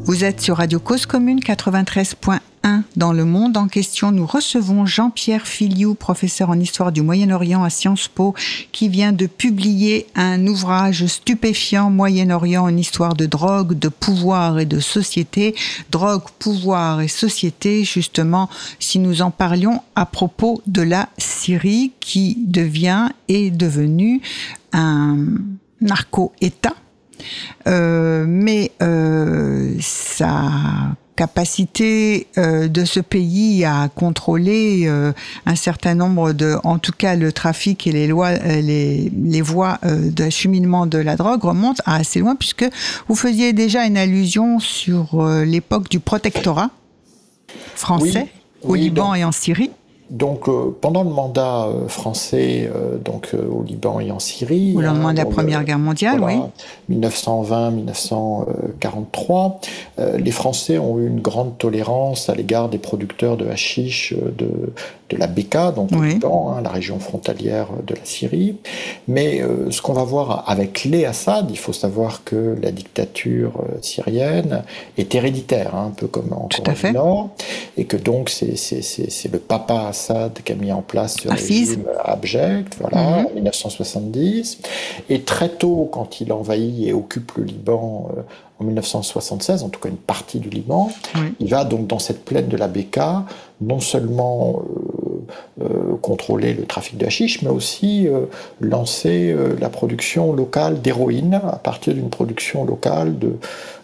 [0.09, 4.11] Vous êtes sur Radio Cause Commune 93.1 1 dans le monde en question.
[4.11, 8.33] Nous recevons Jean-Pierre Filiou, professeur en histoire du Moyen-Orient à Sciences Po,
[8.71, 14.65] qui vient de publier un ouvrage stupéfiant Moyen-Orient, une histoire de drogue, de pouvoir et
[14.65, 15.53] de société.
[15.91, 18.49] Drogue, pouvoir et société, justement,
[18.79, 24.21] si nous en parlions à propos de la Syrie qui devient et est devenue
[24.73, 25.17] un
[25.81, 26.73] narco-État.
[27.67, 28.98] Euh, mais euh,
[30.19, 30.51] sa
[31.15, 35.11] capacité euh, de ce pays à contrôler euh,
[35.45, 39.41] un certain nombre de, en tout cas le trafic et les lois, euh, les, les
[39.41, 42.65] voies d'acheminement de la drogue remontent à assez loin puisque
[43.07, 46.69] vous faisiez déjà une allusion sur l'époque du protectorat
[47.75, 48.27] français
[48.63, 49.71] au Liban et en Syrie.
[50.09, 54.81] Donc euh, pendant le mandat euh, français, euh, donc au Liban et en Syrie, au
[54.81, 56.39] lendemain de la Première Guerre mondiale, oui,
[56.91, 59.57] 1920-1943,
[60.17, 64.73] les Français ont eu une grande tolérance à l'égard des producteurs de hashish de,
[65.09, 68.55] de la Beka, donc au Liban, hein, la région frontalière de la Syrie.
[69.07, 73.51] Mais ce qu'on va voir avec les Assad, il faut savoir que la dictature
[73.81, 74.63] syrienne
[74.97, 77.29] est héréditaire, hein, un peu comme en Corée du Nord,
[77.77, 78.55] et que donc c'est
[79.31, 83.25] le papa Assad qui a mis en place ce régime abject, voilà, mhm.
[83.25, 84.59] en 1970.
[85.09, 88.21] Et très tôt, quand il envahit et occupe le Liban euh,
[88.59, 90.89] en 1976, en tout cas une partie du Liban,
[91.39, 93.25] il va donc dans cette plaine de la Beka
[93.61, 95.08] non seulement euh,
[96.01, 98.25] contrôler le trafic de hashish, mais aussi euh,
[98.61, 103.33] lancer la production locale d'héroïne à partir d'une production locale de,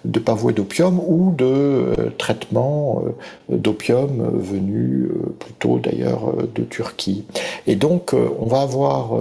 [0.05, 3.03] de pavois d'opium ou de traitement
[3.49, 7.25] d'opium venu plutôt d'ailleurs de Turquie.
[7.67, 9.11] Et donc on va avoir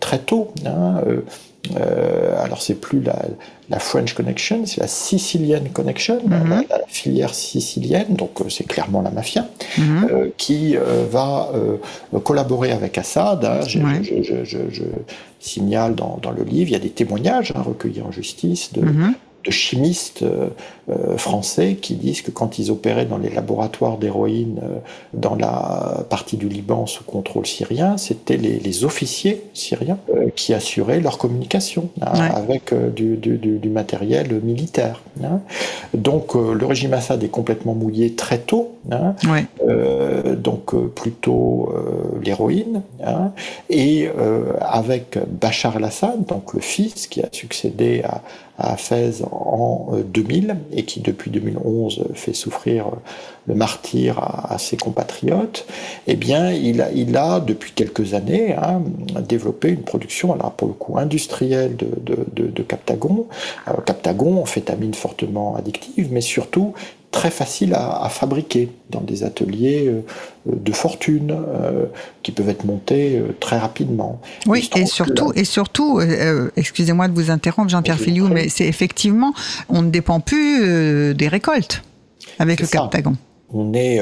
[0.00, 1.00] très tôt hein,
[1.76, 3.16] euh, alors c'est plus la,
[3.70, 6.64] la, French Connection, c'est la Sicilian Connection, mhm.
[6.68, 9.46] la, filière sicilienne, donc euh, c'est clairement la mafia,
[9.78, 10.08] mhm.
[10.10, 11.50] euh, qui euh, va
[12.24, 13.44] collaborer avec Assad.
[13.44, 13.60] Hein.
[13.66, 14.82] je, je, je, je,
[15.38, 18.82] signale dans, dans, le livre, il y a des témoignages hein, recueillis en justice de,
[18.82, 19.14] mhm
[19.44, 20.48] de chimistes euh,
[20.90, 24.78] euh, français qui disent que quand ils opéraient dans les laboratoires d'héroïne euh,
[25.14, 29.98] dans la partie du Liban sous contrôle syrien, c'était les, officiers syriens
[30.34, 35.02] qui assuraient leur communication hein, avec du, du, du, matériel militaire.
[35.22, 35.40] Hein.
[35.92, 39.14] Donc le régime Assad est complètement mouillé très tôt, hein.
[40.38, 41.72] donc plutôt
[42.22, 42.82] l'héroïne,
[43.68, 44.08] et
[44.60, 48.22] avec Bachar al-Assad, donc le fils qui a succédé à,
[48.62, 52.90] à Fès en 2000 euh, et qui depuis 2011 fait souffrir euh,
[53.48, 55.66] le martyr à, ses compatriotes,
[56.06, 56.80] eh bien il
[57.16, 58.80] a, depuis quelques années hein,
[59.28, 61.88] développé une production, alors pour le coup industrielle de,
[62.32, 63.26] de, de, Captagon.
[63.84, 66.74] Captagon, amphétamine fortement addictive, mais surtout
[67.12, 70.00] très facile à, fabriquer dans des ateliers euh,
[70.46, 71.84] de fortune euh,
[72.22, 74.20] qui peuvent être montés euh, très rapidement.
[74.46, 76.00] Oui, et surtout, et surtout,
[76.56, 79.34] excusez-moi de vous interrompre, Jean-Pierre Filiou, mais c'est effectivement,
[79.68, 81.82] on ne dépend plus des récoltes
[82.38, 83.14] avec le Captagon.
[83.54, 84.00] On est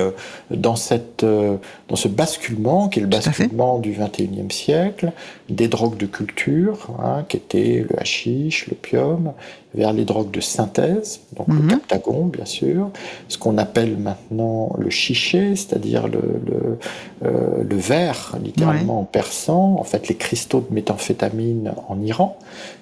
[0.53, 5.13] dans, cette, dans ce basculement qui est le basculement du 21e siècle,
[5.51, 9.33] des drogues de culture, hein, qui étaient le hashish, l'opium,
[9.75, 11.69] vers les drogues de synthèse, donc le mhm.
[11.69, 12.91] captagon bien sûr,
[13.29, 16.79] ce qu'on appelle maintenant le chiché, c'est-à-dire le, le,
[17.25, 22.37] euh, le, verre, littéralement en persan, en fait les cristaux de méthamphétamine en Iran,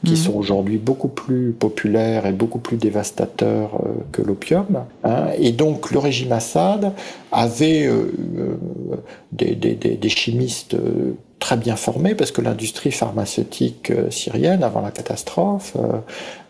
[0.05, 0.17] qui mhm.
[0.17, 4.85] sont aujourd'hui beaucoup plus populaires et beaucoup plus dévastateurs euh, que l'opium.
[5.05, 5.27] Hein.
[5.39, 6.93] Et donc le régime Assad
[7.33, 8.13] avait euh,
[9.33, 10.75] des, des, des, chimistes
[11.39, 15.99] très bien formée parce que l'industrie pharmaceutique euh, syrienne avant la catastrophe euh,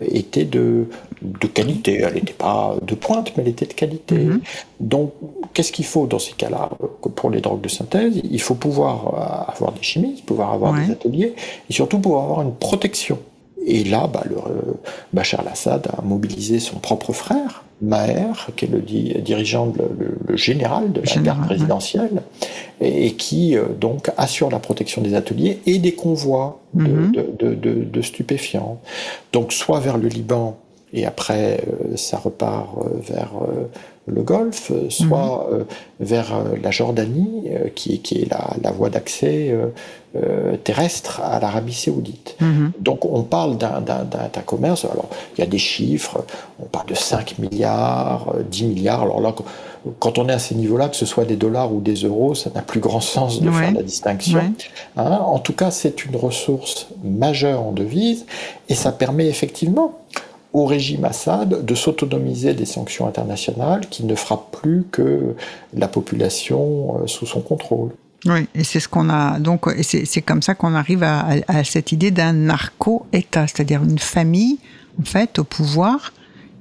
[0.01, 0.87] était de,
[1.23, 2.01] de qualité.
[2.01, 4.17] Elle n'était pas de pointe, mais elle était de qualité.
[4.17, 4.41] Mhm.
[4.81, 5.13] Donc,
[5.53, 6.71] qu'est-ce qu'il faut dans ces cas-là
[7.15, 8.21] pour les drogues de synthèse?
[8.23, 11.35] Il faut pouvoir euh, avoir des chimistes, pouvoir avoir des ateliers
[11.69, 13.19] et surtout pouvoir avoir une protection.
[13.69, 14.37] Et là, bah, le,
[15.13, 21.03] Bachar al-Assad a mobilisé son propre frère, Maher, qui est le dirigeant, le, général de
[21.03, 22.23] la garde présidentielle,
[22.81, 28.81] et, qui euh, donc assure la protection des ateliers et des convois de, stupéfiants.
[29.35, 30.57] Donc soit vers le Liban,
[30.93, 33.33] et après euh, ça repart euh, vers
[34.07, 35.65] le Golfe, soit mhm.
[36.01, 36.33] vers
[36.63, 39.55] la Jordanie, qui, qui, est la, la voie d'accès
[40.65, 42.35] terrestre à l'Arabie saoudite.
[42.41, 42.73] Mhm.
[42.81, 46.25] Donc on parle d'un commerce, alors il y a des chiffres,
[46.59, 49.35] on parle de 5 milliards, 10 milliards, alors là
[49.99, 52.51] quand on est à ces niveaux-là, que ce soit des dollars ou des euros, ça
[52.55, 54.41] n'a plus grand sens de faire la distinction.
[54.97, 58.27] Hein, en tout cas, c'est une ressource majeure en devise
[58.69, 59.99] et ça permet effectivement
[60.53, 65.35] au régime Assad de s'autonomiser des sanctions internationales qui ne frappent plus que
[65.75, 67.91] la population euh, sous son contrôle.
[68.27, 71.93] Oui, et c'est ce qu'on a donc, c'est comme ça qu'on arrive à, à, cette
[71.93, 74.59] idée d'un narco-État, c'est-à-dire une famille
[75.01, 76.13] en fait au pouvoir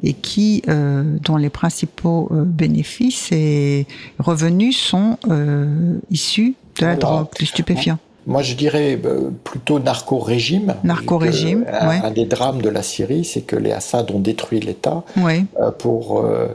[0.03, 3.87] et qui euh, dont les principaux euh, bénéfices et
[4.19, 7.97] revenus sont euh, issus de la drogue, du stupéfiant.
[8.27, 10.75] Moi, je dirais euh, plutôt narco-régime.
[10.83, 15.05] Narco-régime, un, un, des drames de la Syrie, c'est que les Assad ont détruit l'État
[15.17, 16.49] euh, pour euh,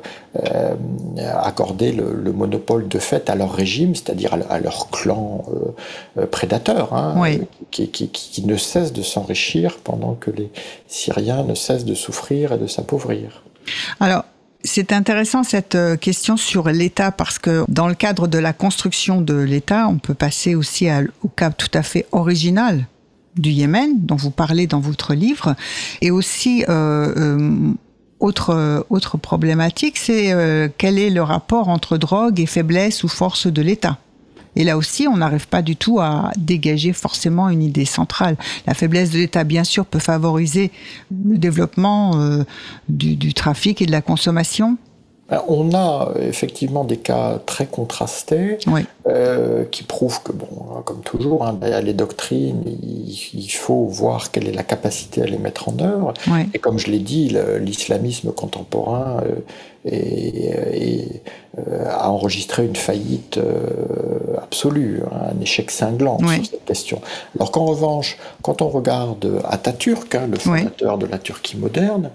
[1.42, 5.44] accorder le, monopole de fait à leur régime, c'est-à-dire à, leur clan
[6.30, 7.14] prédateur, hein,
[7.70, 10.50] qui, qui, qui, ne cesse de s'enrichir pendant que les
[10.88, 13.42] Syriens ne cessent de souffrir et de s'appauvrir.
[13.98, 14.24] Alors,
[14.64, 19.20] c'est intéressant cette euh, question sur l'État parce que dans le cadre de la construction
[19.20, 20.88] de l'État, on peut passer aussi
[21.22, 22.86] au cas tout à fait original
[23.36, 25.56] du Yémen, dont vous parlez dans votre livre,
[26.02, 27.72] et aussi euh, euh,
[28.20, 30.32] autre autre problématique, c'est
[30.78, 33.98] quel est le rapport entre drogue et faiblesse ou force de l'État?
[34.56, 38.36] Et là aussi, on n'arrive pas du tout à dégager forcément une idée centrale.
[38.66, 40.70] La faiblesse de l'État, bien sûr, peut favoriser
[41.10, 42.44] le développement euh,
[42.88, 44.76] du, du trafic et de la consommation,
[45.32, 48.58] ben, on a effectivement des cas très contrastés
[49.06, 54.52] euh, qui prouvent que, bon, comme toujours, hein, les doctrines, il, faut voir quelle est
[54.52, 56.12] la capacité à les mettre en œuvre.
[56.52, 59.22] Et comme je l'ai dit, l'islamisme contemporain
[59.90, 61.00] euh,
[61.58, 67.00] a enregistré une faillite euh, absolue, hein, un échec cinglant sur cette question.
[67.36, 72.10] Alors qu'en revanche, quand on regarde Atatürk, hein, le fondateur de la Turquie moderne,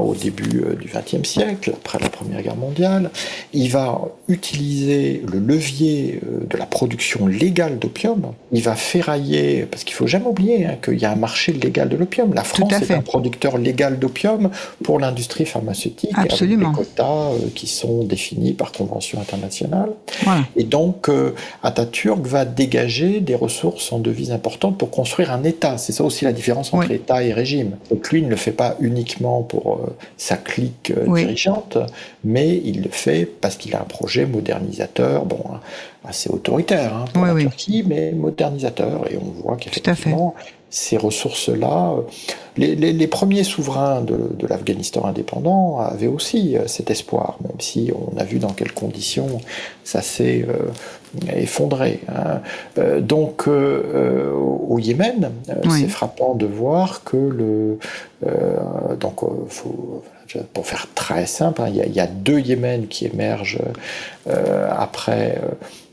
[0.00, 3.10] au début du XXe siècle, après la Première Guerre mondiale,
[3.52, 8.32] il va utiliser le levier euh, de la production légale d'opium.
[8.52, 11.88] Il va ferrailler, parce qu'il faut jamais oublier hein, qu'il y a un marché légal
[11.88, 12.32] de l'opium.
[12.32, 14.50] La France est un producteur légal d'opium
[14.82, 16.70] pour l'industrie pharmaceutique, Absolument.
[16.70, 19.90] avec des quotas euh, qui sont définis par convention internationale.
[20.56, 25.78] Et donc, euh, Atatürk va dégager des ressources en devises importantes pour construire un État.
[25.78, 27.76] C'est ça aussi la différence entre État et régime.
[27.90, 29.80] Donc lui, il ne le fait pas uniquement pour
[30.16, 31.78] sa clique dirigeante,
[32.24, 35.60] mais il le fait parce qu'il a un projet modernisateur, bon, hein,
[36.04, 39.10] assez autoritaire hein, pour la Turquie, mais modernisateur.
[39.10, 40.34] Et on voit qu'effectivement,
[40.74, 42.02] ces ressources-là, euh,
[42.56, 44.18] les, premiers souverains de,
[44.48, 49.40] l'Afghanistan indépendant avaient aussi euh, cet espoir, même si on a vu dans quelles conditions
[49.84, 52.00] ça s'est euh, effondré.
[52.08, 52.40] Hein.
[53.00, 55.30] donc, au Yémen,
[55.70, 57.78] c'est frappant de voir que le.
[58.98, 60.02] donc, faut,
[60.52, 63.60] pour faire très simple, hein, il, y a, deux Yémen qui émergent
[64.70, 65.40] après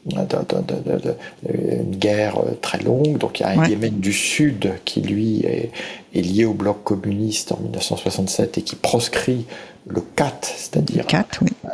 [0.09, 3.17] une guerre très longue.
[3.17, 5.71] Donc il y a un Yémen du Sud qui, lui, est,
[6.13, 9.45] lié au bloc communiste en 1967 et qui proscrit
[9.87, 11.05] le cat, c'est-à-dire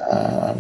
[0.09, 0.55] un,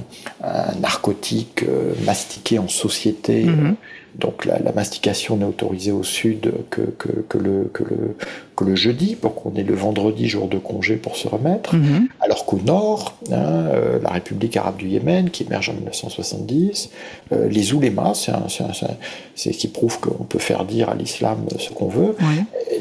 [0.81, 3.45] narcotique euh, mastiqué en société.
[3.45, 3.75] Mm-hmm.
[4.15, 8.15] Donc la, mastication n'est autorisée au sud que, que, le, que, le,
[8.57, 11.75] que le jeudi, pour qu'on ait le vendredi jour de congé pour se remettre.
[11.75, 12.09] Mhm.
[12.19, 16.89] Alors qu'au nord, hein, euh, la République arabe du Yémen, qui émerge en 1970,
[17.31, 21.87] euh, les oulémas, c'est ce qui prouve qu'on peut faire dire à l'islam ce qu'on
[21.87, 22.15] veut,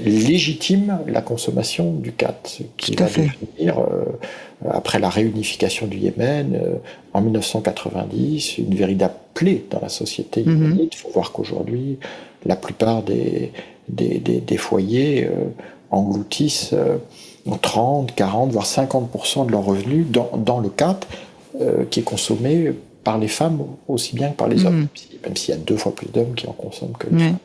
[0.02, 2.40] légitime la consommation du cat,
[2.78, 4.04] qui va devenir, euh,
[4.70, 6.58] après la réunification du Yémen,
[7.12, 10.52] en 1990, une véritable plaie dans la société mhm.
[10.52, 10.94] yéménite.
[10.94, 11.98] Il faut voir qu'aujourd'hui,
[12.46, 13.52] la plupart des,
[13.88, 15.30] des, des, foyers euh,
[15.90, 16.74] engloutissent
[17.62, 21.00] 30, euh, 40, voire 50% de leurs revenus dans, dans le CAT
[21.60, 22.72] euh, qui est consommé
[23.04, 24.88] par les femmes aussi bien que par les hommes, mhm.
[25.24, 27.38] même s'il y a deux fois plus d'hommes qui en consomment que les femmes.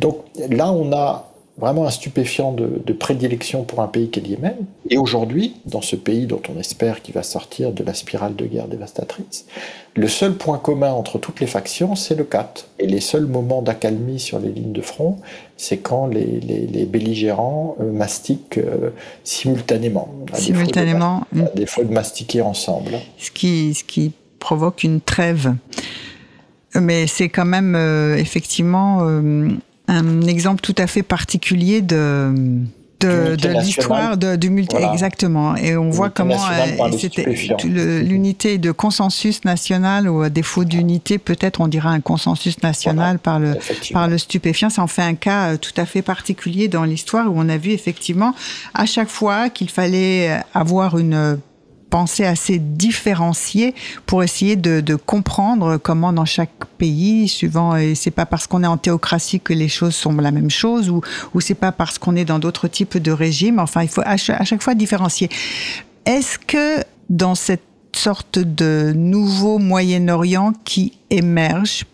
[0.00, 4.56] Donc là, on a vraiment un stupéfiant de, prédilection pour un pays qu'est le Yémen.
[4.90, 8.46] Et aujourd'hui, dans ce pays dont on espère qu'il va sortir de la spirale de
[8.46, 9.46] guerre dévastatrice,
[9.94, 12.54] le seul point commun entre toutes les factions, c'est le CAT.
[12.78, 15.18] Et les seuls moments d'accalmie sur les lignes de front,
[15.56, 18.90] c'est quand les, belligérants euh, mastiquent euh,
[19.22, 20.08] simultanément.
[20.32, 21.24] simultanément.
[21.36, 22.92] À des fois de mastiquer ensemble.
[23.18, 25.54] Ce qui, ce qui provoque une trêve.
[26.74, 29.06] Mais c'est quand même euh, effectivement
[29.88, 32.64] un exemple tout à fait particulier de
[33.00, 35.56] de, l'histoire du multi exactement.
[35.56, 41.60] Et on voit comment euh, c'était l'unité de consensus national ou à défaut d'unité peut-être
[41.60, 43.54] on dira un consensus national par le
[43.92, 44.70] par le stupéfiant.
[44.70, 47.56] Ça en fait un cas euh, tout à fait particulier dans l'histoire où on a
[47.56, 48.34] vu effectivement
[48.74, 51.38] à chaque fois qu'il fallait avoir une
[51.94, 53.72] pensée assez différenciée
[54.04, 58.66] pour essayer de, comprendre comment dans chaque pays, suivant, et c'est pas parce qu'on est
[58.66, 61.02] en théocratie que les choses sont la même chose, ou,
[61.34, 63.60] ou c'est pas parce qu'on est dans d'autres types de régimes.
[63.60, 65.28] Enfin, il faut à chaque fois différencier.
[66.04, 71.86] Est-ce que dans cette sorte de nouveau Moyen-Orient qui émerge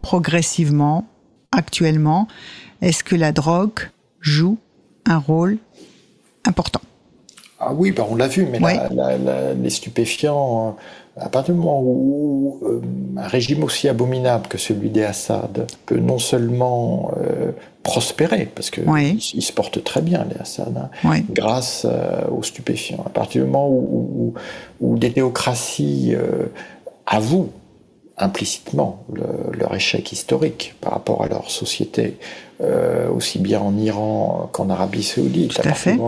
[0.00, 1.06] progressivement
[1.52, 2.28] actuellement,
[2.80, 3.90] est-ce que la drogue
[4.22, 4.56] joue
[5.04, 5.58] un rôle
[6.46, 6.80] important?
[7.66, 8.58] Ah oui, bah on l'a vu, mais
[9.62, 10.76] les stupéfiants,
[11.16, 12.80] à partir du moment où, euh,
[13.16, 17.52] un régime aussi abominable que celui des Assad peut non seulement euh,
[17.82, 18.70] prospérer, parce
[19.34, 23.50] il se porte très bien, les Assad, hein, grâce euh, aux stupéfiants, à partir du
[23.50, 24.34] moment où,
[24.80, 26.14] où, des théocraties
[27.06, 27.50] avouent
[28.16, 29.04] implicitement
[29.52, 32.16] leur échec historique par rapport à leur société,
[33.14, 35.98] aussi bien en Iran qu'en Arabie saoudite, à, fait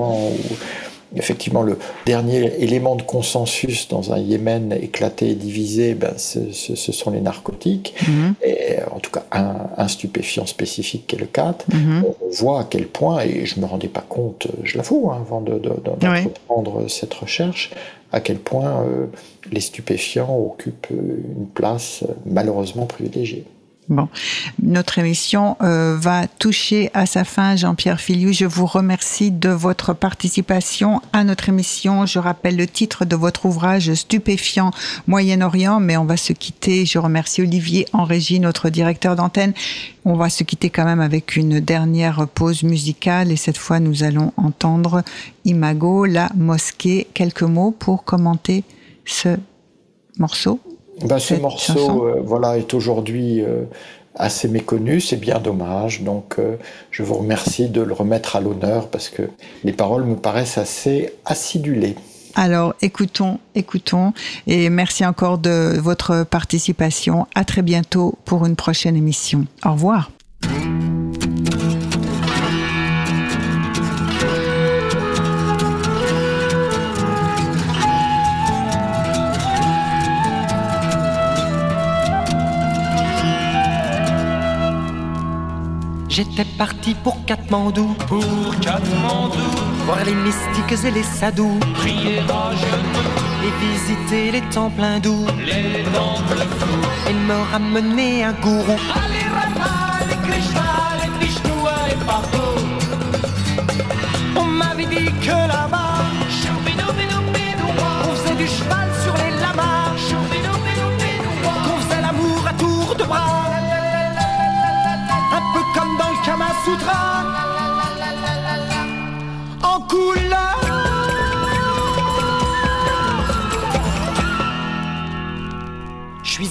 [1.14, 7.10] effectivement, le dernier élément de consensus dans un Yémen éclaté et divisé, ben, ce, sont
[7.10, 8.34] les narcotiques, mhm.
[8.42, 11.66] et en tout cas un, stupéfiant spécifique qui est le 4.
[11.72, 12.04] Mhm.
[12.04, 15.18] On voit à quel point, et je ne me rendais pas compte, je l'avoue, hein,
[15.20, 17.70] avant d'entreprendre de, cette recherche,
[18.12, 19.06] à quel point euh,
[19.50, 23.44] les stupéfiants occupent une place malheureusement privilégiée.
[23.88, 24.08] Bon,
[24.60, 27.54] notre émission euh, va toucher à sa fin.
[27.54, 32.04] Jean-Pierre Filiou, je vous remercie de votre participation à notre émission.
[32.04, 34.72] Je rappelle le titre de votre ouvrage Stupéfiant
[35.06, 36.84] Moyen-Orient, mais on va se quitter.
[36.84, 39.54] Je remercie Olivier en régie, notre directeur d'antenne.
[40.04, 44.02] On va se quitter quand même avec une dernière pause musicale et cette fois nous
[44.02, 45.04] allons entendre
[45.44, 47.06] Imago, la mosquée.
[47.14, 48.64] Quelques mots pour commenter
[49.04, 49.36] ce
[50.18, 50.58] morceau
[51.04, 53.64] ben, ce morceau euh, voilà, est aujourd'hui euh,
[54.14, 56.02] assez méconnu, c'est bien dommage.
[56.02, 56.56] Donc euh,
[56.90, 59.22] je vous remercie de le remettre à l'honneur parce que
[59.64, 61.96] les paroles me paraissent assez acidulées.
[62.34, 64.12] Alors écoutons, écoutons
[64.46, 67.26] et merci encore de votre participation.
[67.34, 69.46] À très bientôt pour une prochaine émission.
[69.64, 70.10] Au revoir.
[86.16, 88.24] J'étais parti pour Katmandou, pour
[88.62, 89.36] Katmandou,
[89.84, 95.84] voir les mystiques et les sadous, prier à genoux, et visiter les temples hindous, les
[95.92, 98.78] temples fous, et me ramener un gourou.
[98.94, 100.62] Allez Rama, les Krishna,
[101.02, 101.52] les Vishnu,
[101.86, 102.64] les partout.
[104.36, 105.98] On m'avait dit que là-bas,
[108.08, 108.85] on faisait du cheval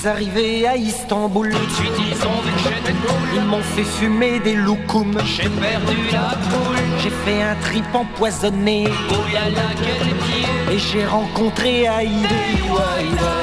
[0.08, 1.50] arrivé à Istanbul.
[1.52, 3.28] Tout de suite, ils ont vu que j'étais cool.
[3.36, 5.18] Ils m'ont fait fumer des loukoums.
[5.26, 6.78] J'ai perdu la poule.
[7.02, 8.88] J'ai fait un trip empoisonné.
[9.10, 9.46] Oh y'a
[9.78, 10.76] quel pied.
[10.76, 12.28] Et j'ai rencontré Haïdé.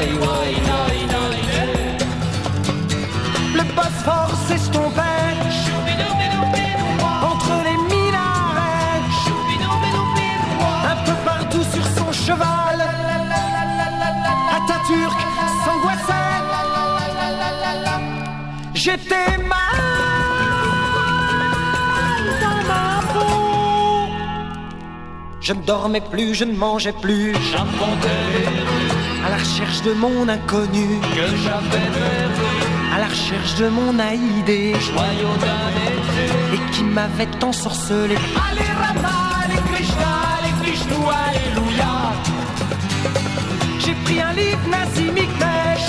[0.00, 0.91] Le
[18.84, 19.78] J'étais mal
[22.42, 24.08] dans ma peau.
[25.40, 27.30] Je ne dormais plus, je ne mangeais plus.
[27.30, 27.46] Rues
[29.24, 30.88] À la recherche de mon inconnu.
[31.16, 32.48] que j'avais perdu.
[32.92, 34.74] À la recherche de mon Haïdé.
[34.80, 36.54] Joyau d'un.
[36.54, 38.16] Et qui m'avait ensorcelé.
[38.50, 40.14] Allez Rama, les Krishna,
[40.44, 41.94] les Vishnu, Alléluia.
[43.78, 45.88] J'ai pris un livre nazimique mèche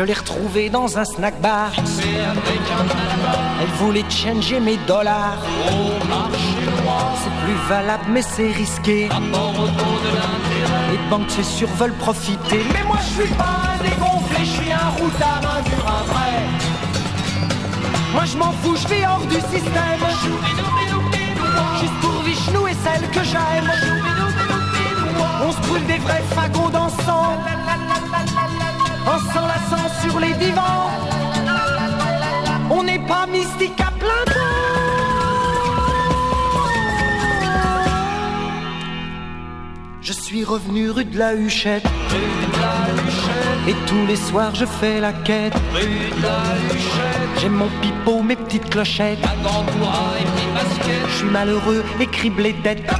[0.00, 1.72] Je l'ai retrouvée dans un snack bar.
[3.60, 5.36] Elle voulait changer mes dollars.
[7.22, 9.10] C'est plus valable, mais c'est risqué.
[10.90, 12.64] Les banques, c'est sûr, veulent profiter.
[12.72, 15.84] Mais moi je suis pas un dégonflé, je suis un routard, un dur.
[18.14, 20.02] Moi, je m'en fous, je vis hors du système.
[21.78, 23.70] Juste pour Vishnu et celle que j'aime.
[25.46, 27.36] On se brûle des vrais fagots d'encens
[29.10, 30.90] en s'enlaçant sur les divans.
[32.70, 34.40] On n'est pas mystique à plein temps.
[40.00, 41.86] Je suis revenu rue de la Huchette.
[43.68, 45.54] Et tous les soirs je fais la quête.
[47.38, 49.18] J'ai mon pipeau, mes petites clochettes.
[49.18, 51.06] Et mes baskets.
[51.08, 52.94] Je suis malheureux et criblé d'être.